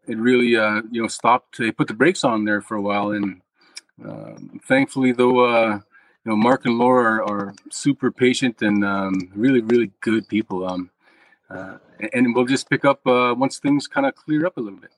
it 0.07 0.17
really 0.17 0.55
uh, 0.55 0.81
you 0.91 1.01
know 1.01 1.09
stopped. 1.09 1.57
They 1.57 1.71
put 1.71 1.89
the 1.89 1.93
brakes 1.93 2.23
on 2.23 2.45
there 2.45 2.61
for 2.61 2.77
a 2.77 2.81
while 2.81 3.11
and 3.11 3.41
um, 4.01 4.61
thankfully 4.65 5.11
though 5.11 5.39
uh, 5.43 5.79
you 6.25 6.31
know 6.31 6.35
Mark 6.35 6.65
and 6.65 6.77
Laura 6.77 7.03
are, 7.03 7.23
are 7.23 7.55
super 7.69 8.11
patient 8.11 8.61
and 8.61 8.83
um, 8.83 9.31
really 9.35 9.61
really 9.61 9.91
good 10.01 10.27
people. 10.27 10.67
Um, 10.67 10.89
uh, 11.49 11.77
and 12.13 12.35
we'll 12.35 12.45
just 12.45 12.69
pick 12.69 12.85
up 12.85 13.05
uh, 13.07 13.33
once 13.35 13.59
things 13.59 13.87
kind 13.87 14.05
of 14.05 14.15
clear 14.15 14.45
up 14.45 14.57
a 14.57 14.61
little 14.61 14.79
bit. 14.79 14.91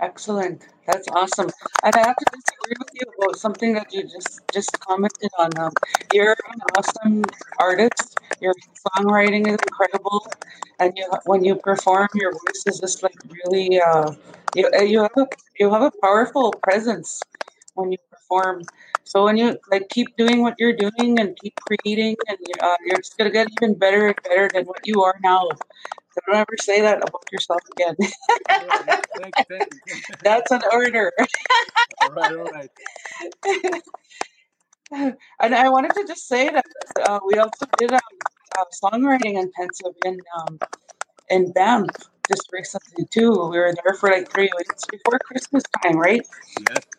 Excellent. 0.00 0.64
That's 0.86 1.08
awesome. 1.08 1.50
And 1.82 1.94
I 1.96 2.06
have 2.06 2.16
to 2.16 2.24
disagree 2.30 2.76
with 2.78 2.88
you 2.94 3.06
about 3.18 3.36
something 3.36 3.74
that 3.74 3.92
you 3.92 4.02
just 4.04 4.40
just 4.52 4.78
commented 4.80 5.30
on. 5.38 5.50
Um, 5.58 5.72
you're 6.12 6.36
an 6.52 6.60
awesome 6.76 7.24
artist. 7.58 8.16
Your 8.40 8.54
songwriting 8.86 9.48
is 9.48 9.58
incredible, 9.66 10.26
and 10.78 10.92
you 10.96 11.10
when 11.24 11.44
you 11.44 11.56
perform, 11.56 12.08
your 12.14 12.30
voice 12.32 12.62
is 12.66 12.78
just 12.78 13.02
like 13.02 13.16
really. 13.28 13.80
Uh, 13.80 14.14
you 14.54 14.70
you 14.82 15.02
have 15.02 15.16
a 15.16 15.26
you 15.58 15.70
have 15.72 15.82
a 15.82 15.92
powerful 16.00 16.52
presence 16.62 17.20
when 17.74 17.90
you 17.92 17.98
perform. 18.10 18.62
So 19.08 19.24
when 19.24 19.38
you 19.38 19.56
like 19.70 19.88
keep 19.88 20.14
doing 20.18 20.42
what 20.42 20.54
you're 20.58 20.76
doing 20.76 21.18
and 21.18 21.34
keep 21.34 21.54
creating, 21.56 22.14
and 22.28 22.38
uh, 22.60 22.76
you're 22.84 22.98
just 22.98 23.16
gonna 23.16 23.30
get 23.30 23.48
even 23.56 23.72
better 23.74 24.08
and 24.08 24.16
better 24.22 24.50
than 24.52 24.66
what 24.66 24.86
you 24.86 25.02
are 25.02 25.14
now. 25.22 25.48
So 25.48 26.20
don't 26.26 26.36
ever 26.36 26.56
say 26.58 26.82
that 26.82 26.98
about 26.98 27.24
yourself 27.32 27.62
again. 27.72 27.96
Yeah, 28.50 28.66
yeah, 28.86 29.00
thank 29.16 29.34
you, 29.38 29.44
thank 29.48 29.70
you. 30.08 30.16
That's 30.22 30.50
an 30.50 30.60
order. 30.72 31.10
all 32.02 32.10
right, 32.10 32.36
all 32.36 32.50
right. 32.52 32.70
and 35.40 35.54
I 35.54 35.70
wanted 35.70 35.94
to 35.94 36.04
just 36.06 36.28
say 36.28 36.50
that 36.50 36.66
uh, 37.02 37.20
we 37.26 37.38
also 37.38 37.64
did 37.78 37.92
um, 37.92 38.00
uh, 38.58 38.64
songwriting 38.82 39.40
intensive 39.40 39.94
in 40.04 40.18
um, 40.36 40.58
in 41.30 41.52
Banff 41.52 41.88
just 42.28 42.48
recently 42.52 43.06
too. 43.10 43.30
We 43.30 43.58
were 43.58 43.72
there 43.82 43.94
for 43.94 44.10
like 44.10 44.30
three 44.30 44.50
weeks 44.58 44.84
before 44.90 45.18
Christmas 45.24 45.62
time, 45.82 45.96
right? 45.96 46.26
Yes. 46.68 46.97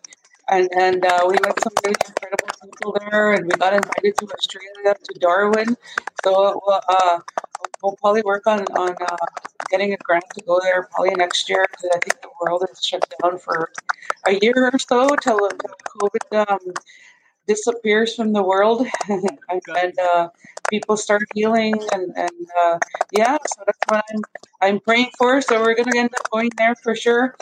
And 0.51 0.69
and 0.77 1.05
uh, 1.05 1.25
we 1.27 1.33
met 1.43 1.61
some 1.61 1.73
really 1.85 1.95
incredible 2.07 2.49
people 2.63 2.97
there, 2.99 3.33
and 3.33 3.45
we 3.45 3.51
got 3.51 3.73
invited 3.73 4.17
to 4.17 4.27
Australia 4.33 4.95
to 5.03 5.19
Darwin. 5.19 5.77
So 6.23 6.59
we'll, 6.65 6.81
uh, 6.89 7.19
we'll 7.81 7.95
probably 8.01 8.23
work 8.23 8.47
on 8.47 8.61
on 8.77 8.95
uh, 8.99 9.17
getting 9.69 9.93
a 9.93 9.97
grant 9.97 10.25
to 10.35 10.43
go 10.45 10.59
there 10.61 10.87
probably 10.91 11.15
next 11.15 11.49
year 11.49 11.65
because 11.69 11.89
I 11.93 11.99
think 11.99 12.21
the 12.21 12.29
world 12.41 12.65
is 12.71 12.83
shut 12.83 13.03
down 13.21 13.37
for 13.37 13.69
a 14.27 14.33
year 14.41 14.71
or 14.73 14.79
so 14.79 15.15
till, 15.15 15.39
till 15.39 15.75
COVID 16.01 16.49
um, 16.49 16.73
disappears 17.47 18.15
from 18.15 18.33
the 18.33 18.43
world 18.43 18.87
and, 19.09 19.61
and 19.75 19.99
uh, 19.99 20.29
people 20.69 20.97
start 20.97 21.23
healing 21.33 21.75
and 21.93 22.13
and 22.15 22.47
uh, 22.63 22.79
yeah. 23.11 23.37
So 23.53 23.63
that's 23.65 23.79
what 23.87 24.03
I'm 24.11 24.21
I'm 24.61 24.79
praying 24.79 25.11
for. 25.17 25.41
So 25.41 25.59
we're 25.61 25.75
gonna 25.75 25.97
end 25.97 26.11
up 26.17 26.29
going 26.31 26.51
there 26.57 26.75
for 26.75 26.95
sure. 26.95 27.35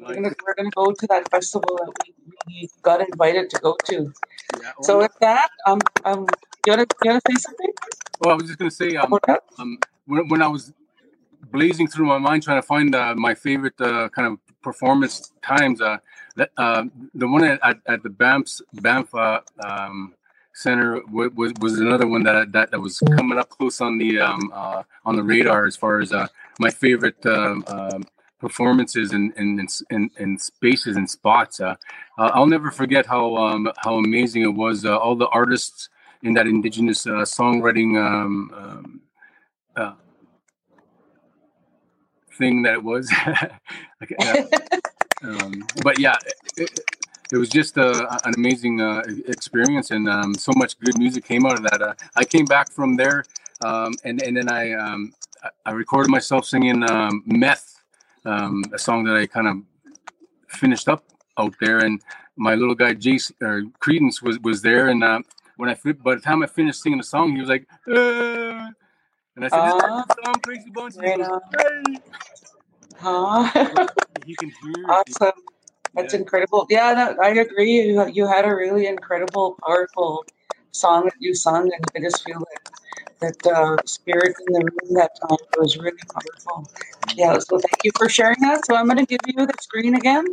We're 0.00 0.14
gonna 0.14 0.34
we're 0.46 0.54
gonna 0.54 0.70
go 0.74 0.92
to 0.92 1.06
that 1.08 1.30
festival 1.30 1.76
that 1.78 1.92
we, 2.06 2.14
we 2.46 2.68
got 2.82 3.00
invited 3.00 3.50
to 3.50 3.60
go 3.60 3.76
to. 3.84 4.12
Yeah. 4.60 4.72
So 4.82 4.96
Oh, 4.96 4.98
with 4.98 5.12
that, 5.20 5.50
um, 5.66 5.78
um, 6.04 6.26
you 6.66 6.72
wanna 6.72 6.86
you 7.02 7.10
wanna 7.10 7.20
say 7.28 7.36
something 7.36 7.72
oh, 8.24 8.30
I 8.30 8.34
was 8.34 8.44
just 8.44 8.58
gonna 8.58 8.70
say, 8.70 8.96
um, 8.96 9.18
um, 9.58 9.78
when, 10.06 10.28
when 10.28 10.42
I 10.42 10.48
was 10.48 10.72
blazing 11.50 11.88
through 11.88 12.06
my 12.06 12.18
mind 12.18 12.42
trying 12.42 12.60
to 12.60 12.66
find 12.66 12.94
uh, 12.94 13.14
my 13.14 13.34
favorite 13.34 13.80
uh, 13.80 14.08
kind 14.10 14.28
of 14.28 14.62
performance 14.62 15.32
times, 15.42 15.80
uh, 15.80 15.98
that 16.36 16.50
uh, 16.56 16.84
the 17.14 17.26
one 17.26 17.44
at, 17.44 17.58
at, 17.62 17.78
at 17.86 18.02
the 18.02 18.10
Banff 18.10 18.46
Banff 18.74 19.14
uh, 19.14 19.40
um, 19.64 20.14
Center 20.52 21.00
was 21.06 21.52
was 21.60 21.78
another 21.78 22.06
one 22.06 22.22
that 22.24 22.52
that, 22.52 22.70
that 22.70 22.80
was 22.80 22.98
coming 23.16 23.38
up 23.38 23.48
close 23.48 23.80
on 23.80 23.98
the 23.98 24.20
um, 24.20 24.50
uh, 24.54 24.82
on 25.04 25.16
the 25.16 25.22
radar 25.22 25.66
as 25.66 25.76
far 25.76 26.00
as 26.00 26.12
uh, 26.12 26.26
my 26.58 26.70
favorite 26.70 27.24
um, 27.26 27.64
um 27.68 28.04
performances 28.40 29.12
and 29.12 29.32
in, 29.36 29.66
in, 29.90 30.10
in, 30.18 30.38
spaces 30.38 30.96
and 30.96 31.08
spots. 31.08 31.60
Uh, 31.60 31.76
uh, 32.18 32.30
I'll 32.34 32.46
never 32.46 32.70
forget 32.70 33.06
how 33.06 33.36
um, 33.36 33.70
how 33.78 33.96
amazing 33.96 34.42
it 34.42 34.54
was. 34.54 34.84
Uh, 34.84 34.96
all 34.96 35.14
the 35.14 35.28
artists 35.28 35.90
in 36.22 36.34
that 36.34 36.46
indigenous 36.46 37.06
uh, 37.06 37.22
songwriting 37.22 37.96
um, 37.96 38.50
um, 38.56 39.00
uh, 39.76 39.92
thing 42.38 42.62
that 42.62 42.74
it 42.74 42.82
was. 42.82 43.12
um, 45.22 45.62
but 45.82 45.98
yeah, 45.98 46.16
it, 46.56 46.80
it 47.32 47.36
was 47.36 47.48
just 47.48 47.78
uh, 47.78 48.18
an 48.24 48.34
amazing 48.36 48.80
experience, 49.28 49.90
and 49.92 50.08
um, 50.08 50.34
so 50.34 50.52
much 50.56 50.78
good 50.80 50.98
music 50.98 51.24
came 51.24 51.46
out 51.46 51.52
of 51.52 51.62
that. 51.62 51.96
I 52.16 52.24
came 52.24 52.46
back 52.46 52.72
from 52.72 52.96
there, 52.96 53.24
um, 53.62 53.94
and 54.04 54.20
and 54.22 54.36
then 54.36 54.48
I 54.50 54.72
um, 54.72 55.12
I 55.64 55.72
recorded 55.72 56.10
myself 56.10 56.46
singing 56.46 56.80
"Meth." 57.26 57.69
Um, 58.24 58.62
a 58.72 58.78
song 58.78 59.04
that 59.04 59.16
I 59.16 59.26
kind 59.26 59.48
of 59.48 59.56
finished 60.48 60.88
up 60.88 61.04
out 61.38 61.54
there, 61.60 61.78
and 61.78 62.00
my 62.36 62.54
little 62.54 62.74
guy 62.74 62.94
Jason 62.94 63.36
or 63.42 63.62
Credence 63.80 64.22
was 64.22 64.38
was 64.40 64.62
there, 64.62 64.88
and 64.88 65.02
uh, 65.02 65.20
when 65.56 65.70
I 65.70 65.76
by 66.02 66.14
the 66.14 66.20
time 66.20 66.42
I 66.42 66.46
finished 66.46 66.82
singing 66.82 66.98
the 66.98 67.04
song, 67.04 67.32
he 67.34 67.40
was 67.40 67.48
like, 67.48 67.66
uh, 67.88 68.70
and 69.36 69.44
I 69.44 69.48
said, 69.48 69.58
uh, 69.58 70.02
"This 70.08 70.16
song, 70.24 70.34
Crazy 70.40 70.70
Bunch." 70.70 70.96
Right 70.96 71.20
hey. 71.20 71.96
Huh? 72.98 73.86
you 74.26 74.36
can 74.36 74.50
hear. 74.50 74.84
Awesome. 74.88 75.32
That's 75.94 76.14
yeah. 76.14 76.20
incredible. 76.20 76.66
Yeah, 76.70 76.92
no, 76.92 77.22
I 77.22 77.30
agree. 77.30 77.82
You, 77.82 78.06
you 78.08 78.26
had 78.26 78.44
a 78.44 78.54
really 78.54 78.86
incredible, 78.86 79.56
powerful 79.66 80.24
song 80.72 81.04
that 81.04 81.14
you 81.18 81.34
sung, 81.34 81.70
and 81.72 81.84
I 81.96 82.00
just 82.00 82.24
feel 82.24 82.38
like 82.38 82.79
that 83.20 83.46
uh, 83.46 83.76
spirit 83.86 84.34
in 84.46 84.52
the 84.54 84.60
room 84.60 84.94
that 84.94 85.10
time 85.20 85.38
was 85.58 85.76
really 85.78 85.98
powerful. 86.12 86.66
Yeah, 87.16 87.38
so 87.38 87.58
thank 87.58 87.84
you 87.84 87.92
for 87.96 88.08
sharing 88.08 88.40
that. 88.42 88.64
So 88.66 88.76
I'm 88.76 88.86
going 88.86 88.98
to 88.98 89.06
give 89.06 89.20
you 89.26 89.46
the 89.46 89.54
screen 89.60 89.94
again 89.94 90.26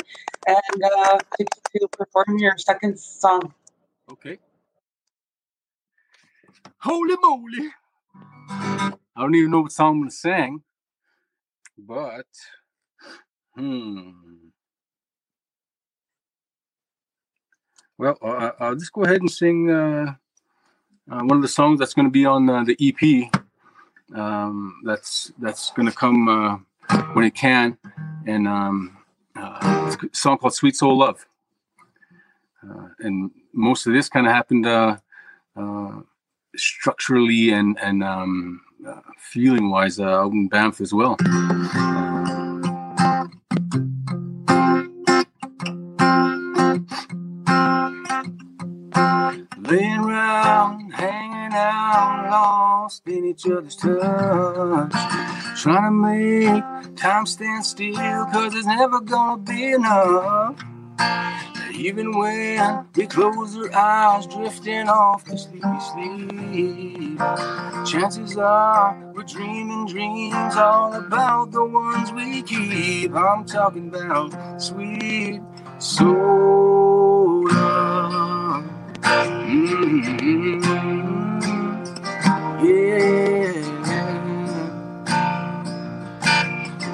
and 0.48 0.84
uh, 0.84 1.20
to, 1.40 1.46
to 1.46 1.88
perform 1.92 2.40
your 2.40 2.58
second 2.58 3.00
song. 3.00 3.54
Okay. 4.12 4.40
Holy 6.80 7.16
moly! 7.22 7.70
I 8.50 9.22
don't 9.22 9.36
even 9.36 9.52
know 9.52 9.62
what 9.62 9.72
song 9.72 9.96
I'm 9.96 10.00
going 10.02 10.10
to 10.10 10.16
sing, 10.16 10.64
but 11.78 12.28
hmm. 13.56 14.12
Well, 17.98 18.18
I'll 18.60 18.76
just 18.76 18.94
go 18.94 19.04
ahead 19.04 19.22
and 19.22 19.32
sing. 19.32 19.72
Uh, 19.72 20.16
uh, 21.12 21.22
one 21.22 21.38
of 21.38 21.42
the 21.42 21.48
songs 21.48 21.80
that's 21.80 21.94
going 21.94 22.08
to 22.08 22.12
be 22.12 22.26
on 22.26 22.50
uh, 22.50 22.64
the 22.64 22.78
EP. 22.82 23.32
Um, 24.16 24.82
that's 24.86 25.32
that's 25.40 25.72
going 25.72 25.88
to 25.88 25.96
come 25.96 26.30
uh, 26.30 26.98
when 27.14 27.26
it 27.26 27.36
can, 27.36 27.78
and 28.26 28.48
um, 28.48 28.98
uh, 29.36 29.86
it's 29.88 30.04
a 30.04 30.16
song 30.16 30.38
called 30.38 30.54
"Sweet 30.54 30.76
Soul 30.76 31.00
Love." 31.00 31.26
Uh, 32.64 32.88
and 33.00 33.32
most 33.54 33.86
of 33.86 33.94
this 33.94 34.10
kind 34.10 34.26
of 34.26 34.34
happened 34.34 34.66
uh, 34.66 34.98
structurally 36.56 37.52
and 37.52 37.78
and 37.82 38.04
um, 38.04 38.62
feeling 39.18 39.70
wise 39.70 40.00
out 40.00 40.32
in 40.32 40.48
Banff 40.48 40.80
as 40.82 40.94
well. 40.94 41.18
Laying 49.70 50.00
around, 50.00 50.92
hanging 50.92 51.54
out, 51.54 52.30
lost 52.32 53.02
in 53.06 53.26
each 53.26 53.46
other's 53.46 53.76
touch. 53.76 54.92
Trying 55.62 55.84
to 55.84 55.92
make 55.92 56.96
time 56.96 57.26
stand 57.26 57.66
still, 57.66 57.96
cause 58.32 58.56
it's 58.56 58.66
never 58.66 59.02
gonna 59.02 59.42
be 59.42 59.74
enough. 59.74 60.56
Even 61.74 62.18
when 62.18 62.86
we 62.96 63.08
close 63.08 63.58
our 63.58 63.76
eyes, 63.76 64.28
drifting 64.28 64.88
off 64.88 65.26
to 65.26 65.38
sleepy 65.38 65.80
sleep. 65.92 67.20
Chances 67.86 68.38
are 68.38 68.98
we're 69.14 69.24
dreaming 69.24 69.86
dreams 69.88 70.56
all 70.56 70.94
about 70.94 71.52
the 71.52 71.66
ones 71.66 72.12
we 72.14 72.42
keep. 72.42 73.14
I'm 73.14 73.44
talking 73.46 73.90
about 73.90 74.62
sweet 74.62 75.42
soul. 75.80 76.77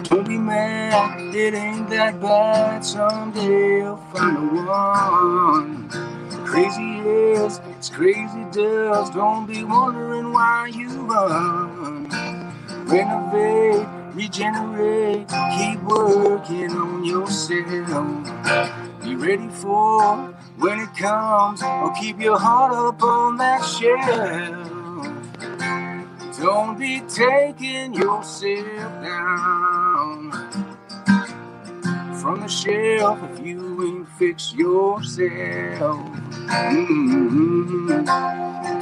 Don't 0.03 0.25
be 0.27 0.37
mad, 0.37 1.35
it 1.35 1.53
ain't 1.53 1.89
that 1.89 2.21
bad. 2.21 2.85
Someday 2.85 3.79
you'll 3.79 3.97
find 4.13 4.37
the 4.37 4.63
one. 4.63 5.89
Crazy 6.45 6.99
is, 6.99 7.59
it's 7.71 7.89
crazy 7.89 8.45
does. 8.53 9.09
Don't 9.09 9.45
be 9.45 9.65
wondering 9.65 10.31
why 10.31 10.67
you 10.67 10.87
run. 11.01 12.07
Renovate, 12.85 13.85
regenerate, 14.15 15.27
keep 15.57 15.83
working 15.83 16.71
on 16.71 17.03
yourself. 17.03 19.03
Be 19.03 19.15
ready 19.17 19.49
for 19.49 20.33
when 20.57 20.79
it 20.79 20.95
comes, 20.95 21.61
or 21.63 21.93
keep 21.93 22.19
your 22.19 22.37
heart 22.37 22.73
up 22.73 23.01
on 23.03 23.37
that 23.37 23.61
shelf. 23.63 24.69
Don't 26.39 26.77
be 26.77 27.01
taking 27.07 27.93
yourself 27.93 29.01
down 29.01 30.31
from 32.23 32.41
the 32.41 32.47
shelf 32.47 33.19
if 33.31 33.45
you 33.45 33.85
ain't 33.85 34.07
fix 34.17 34.53
yourself. 34.53 36.09
Mm-hmm. 36.73 38.05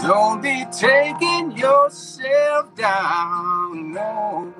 Don't 0.07 0.41
be 0.41 0.65
taking 0.71 1.51
yourself 1.57 2.75
down. 2.75 3.93
No, 3.93 4.53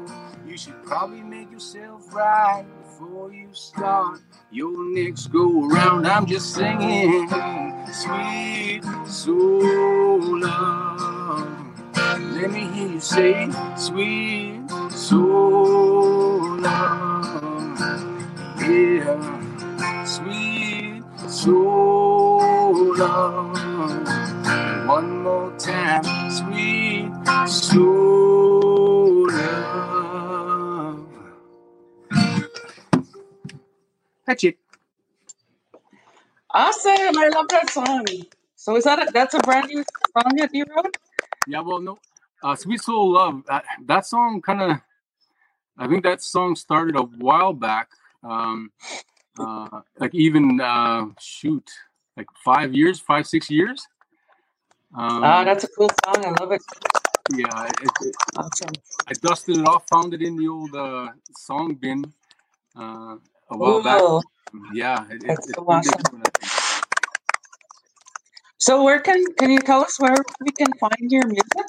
you 0.48 0.58
should 0.58 0.84
probably 0.84 1.22
make 1.22 1.52
yourself 1.52 2.14
right 2.14 2.66
before 2.84 3.32
you 3.32 3.50
start 3.54 4.20
your 4.52 4.94
next 4.94 5.28
go 5.32 5.70
around. 5.70 6.08
I'm 6.08 6.26
just 6.26 6.54
singing 6.54 7.28
sweet 7.94 8.82
soul 9.08 10.40
love. 10.42 11.58
Let 11.96 12.52
me 12.52 12.68
hear 12.74 12.90
you 12.90 13.00
say 13.00 13.50
sweet 13.78 14.62
soul 14.92 16.60
love. 16.60 17.80
Yeah, 18.60 20.06
sweet 20.06 21.04
soul 21.30 22.98
love. 22.98 23.58
One 24.88 25.24
more 25.24 25.54
time, 25.58 26.04
sweet 26.32 27.12
soul 27.48 28.31
That's 34.32 34.46
it. 34.46 34.58
Awesome! 36.52 37.18
I 37.20 37.30
love 37.36 37.50
that 37.50 37.70
song. 37.70 38.06
So 38.56 38.78
is 38.78 38.86
that 38.86 39.10
a, 39.10 39.12
that's 39.12 39.34
a 39.34 39.40
brand 39.40 39.68
new 39.68 39.84
song 39.84 40.38
that 40.38 40.52
you 40.54 40.64
wrote? 40.74 40.96
Yeah, 41.48 41.60
well, 41.60 41.82
no, 41.82 41.98
uh, 42.42 42.56
"Sweet 42.56 42.82
Soul 42.82 43.12
Love." 43.12 43.44
That, 43.50 43.66
that 43.88 44.06
song 44.06 44.42
kind 44.42 44.62
of, 44.62 44.78
I 45.78 45.86
think 45.90 46.04
that 46.04 46.22
song 46.22 46.56
started 46.56 46.96
a 46.96 47.02
while 47.02 47.52
back. 47.52 47.90
Um, 48.24 48.72
uh, 49.38 49.82
like 50.00 50.16
even 50.16 50.62
uh, 50.62 51.08
shoot, 51.20 51.70
like 52.16 52.28
five 52.46 52.74
years, 52.74 53.02
five 53.02 53.28
six 53.28 53.52
years. 53.52 53.86
Um, 54.96 55.26
ah, 55.26 55.44
that's 55.44 55.66
a 55.66 55.68
cool 55.68 55.90
song. 56.06 56.24
I 56.26 56.32
love 56.40 56.54
it. 56.54 56.62
Yeah, 57.36 57.66
it, 57.66 57.92
it, 58.00 58.16
awesome. 58.38 58.72
I 59.10 59.12
dusted 59.22 59.58
it 59.58 59.68
off, 59.68 59.84
found 59.90 60.14
it 60.14 60.22
in 60.22 60.38
the 60.38 60.48
old 60.48 60.74
uh, 60.74 61.10
song 61.36 61.74
bin 61.74 62.06
uh, 62.78 63.18
a 63.52 63.58
while 63.58 63.80
Ooh. 63.80 63.84
back. 63.84 64.02
Yeah, 64.74 65.06
it, 65.10 65.24
that's 65.28 65.54
so 65.54 65.66
awesome. 65.68 66.24
So 68.58 68.84
where 68.84 69.00
can 69.00 69.24
can 69.36 69.52
you 69.52 69.60
tell 69.60 69.82
us 69.82 70.00
where 70.00 70.16
we 70.40 70.52
can 70.52 70.72
find 70.74 71.12
your 71.12 71.26
music? 71.26 71.68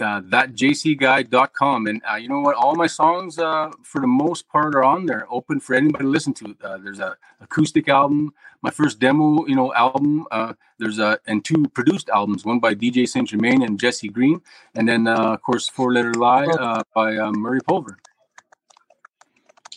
Uh, 0.00 0.20
thatjcguy.com. 0.22 1.86
And 1.86 2.02
uh, 2.10 2.16
you 2.16 2.28
know 2.28 2.40
what? 2.40 2.56
All 2.56 2.74
my 2.74 2.86
songs, 2.86 3.38
uh, 3.38 3.70
for 3.82 4.00
the 4.00 4.06
most 4.06 4.48
part, 4.48 4.74
are 4.74 4.84
on 4.84 5.06
there, 5.06 5.26
open 5.30 5.60
for 5.60 5.74
anybody 5.74 6.04
to 6.04 6.10
listen 6.10 6.34
to. 6.34 6.56
Uh, 6.62 6.78
there's 6.78 7.00
a 7.00 7.16
acoustic 7.40 7.88
album, 7.88 8.32
my 8.62 8.70
first 8.70 8.98
demo, 8.98 9.46
you 9.46 9.54
know, 9.54 9.72
album. 9.74 10.26
Uh, 10.30 10.54
there's 10.78 10.98
a 10.98 11.18
and 11.26 11.44
two 11.44 11.66
produced 11.74 12.08
albums, 12.08 12.44
one 12.44 12.60
by 12.60 12.74
DJ 12.74 13.08
Saint 13.08 13.28
Germain 13.28 13.62
and 13.62 13.78
Jesse 13.78 14.08
Green, 14.08 14.40
and 14.74 14.88
then 14.88 15.06
uh, 15.06 15.34
of 15.34 15.42
course 15.42 15.68
Four 15.68 15.92
Letter 15.92 16.14
Lie 16.14 16.46
uh, 16.46 16.82
by 16.94 17.16
uh, 17.16 17.32
Murray 17.32 17.60
Pulver. 17.60 17.98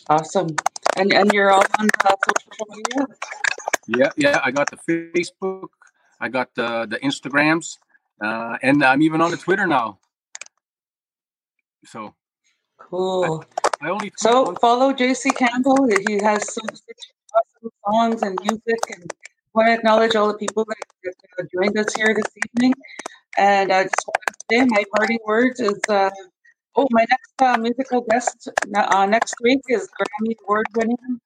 Awesome. 0.08 0.56
And 0.96 1.12
and 1.12 1.32
you're 1.32 1.50
all 1.50 1.64
on 1.78 1.88
social 2.00 2.66
media. 2.70 3.06
Yeah, 3.88 4.10
yeah. 4.16 4.40
I 4.44 4.50
got 4.50 4.70
the 4.70 4.76
Facebook. 4.86 5.68
I 6.20 6.28
got 6.28 6.54
the 6.54 6.86
the 6.86 6.98
Instagrams, 6.98 7.78
uh, 8.22 8.58
and 8.62 8.84
I'm 8.84 9.02
even 9.02 9.20
on 9.20 9.30
the 9.30 9.36
Twitter 9.36 9.66
now. 9.66 9.98
So 11.84 12.14
Cool. 12.78 13.44
I 13.80 13.88
only 13.90 14.12
So 14.18 14.42
once- 14.42 14.58
follow 14.60 14.92
JC 14.92 15.30
Campbell. 15.34 15.88
He 16.06 16.14
has 16.22 16.52
some 16.52 16.66
awesome 16.68 17.70
songs 17.86 18.22
and 18.22 18.38
music, 18.42 18.80
and 18.94 19.04
I 19.12 19.50
want 19.54 19.66
to 19.68 19.72
acknowledge 19.74 20.14
all 20.16 20.28
the 20.28 20.38
people 20.38 20.64
that, 20.64 20.76
that 21.04 21.14
uh, 21.38 21.44
joined 21.54 21.78
us 21.78 21.94
here 21.94 22.14
this 22.14 22.32
evening. 22.44 22.74
And 23.38 23.72
I 23.72 23.84
just 23.84 24.04
want 24.06 24.22
to 24.28 24.34
say 24.50 24.64
my 24.66 24.84
parting 24.96 25.18
words 25.24 25.60
is, 25.60 25.80
uh, 25.88 26.10
oh, 26.76 26.86
my 26.90 27.04
next 27.08 27.32
uh, 27.40 27.56
musical 27.58 28.02
guest 28.02 28.48
uh, 28.76 29.06
next 29.06 29.34
week 29.42 29.60
is 29.68 29.88
Grammy 29.98 30.34
Award-winning 30.44 31.20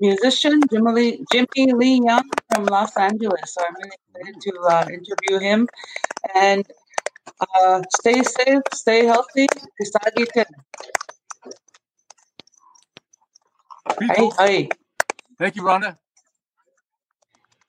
musician 0.00 0.60
Jimmy 0.70 0.92
Lee, 0.92 1.24
Jimmy 1.32 1.72
Lee 1.72 2.00
Young 2.04 2.28
from 2.52 2.66
Los 2.66 2.96
Angeles. 2.96 3.54
So 3.54 3.62
I'm 3.66 3.74
really 3.76 3.96
excited 3.96 4.40
to 4.42 4.60
uh, 4.60 4.86
interview 4.92 5.38
him. 5.38 5.68
And 6.34 6.64
uh, 7.40 7.82
stay 8.00 8.22
safe, 8.22 8.62
stay 8.72 9.04
healthy. 9.06 9.46
Peace, 14.00 14.10
Hi, 14.10 14.16
folks. 14.16 14.38
hi. 14.38 14.68
Thank 15.38 15.56
you, 15.56 15.62
Rhonda. 15.62 15.98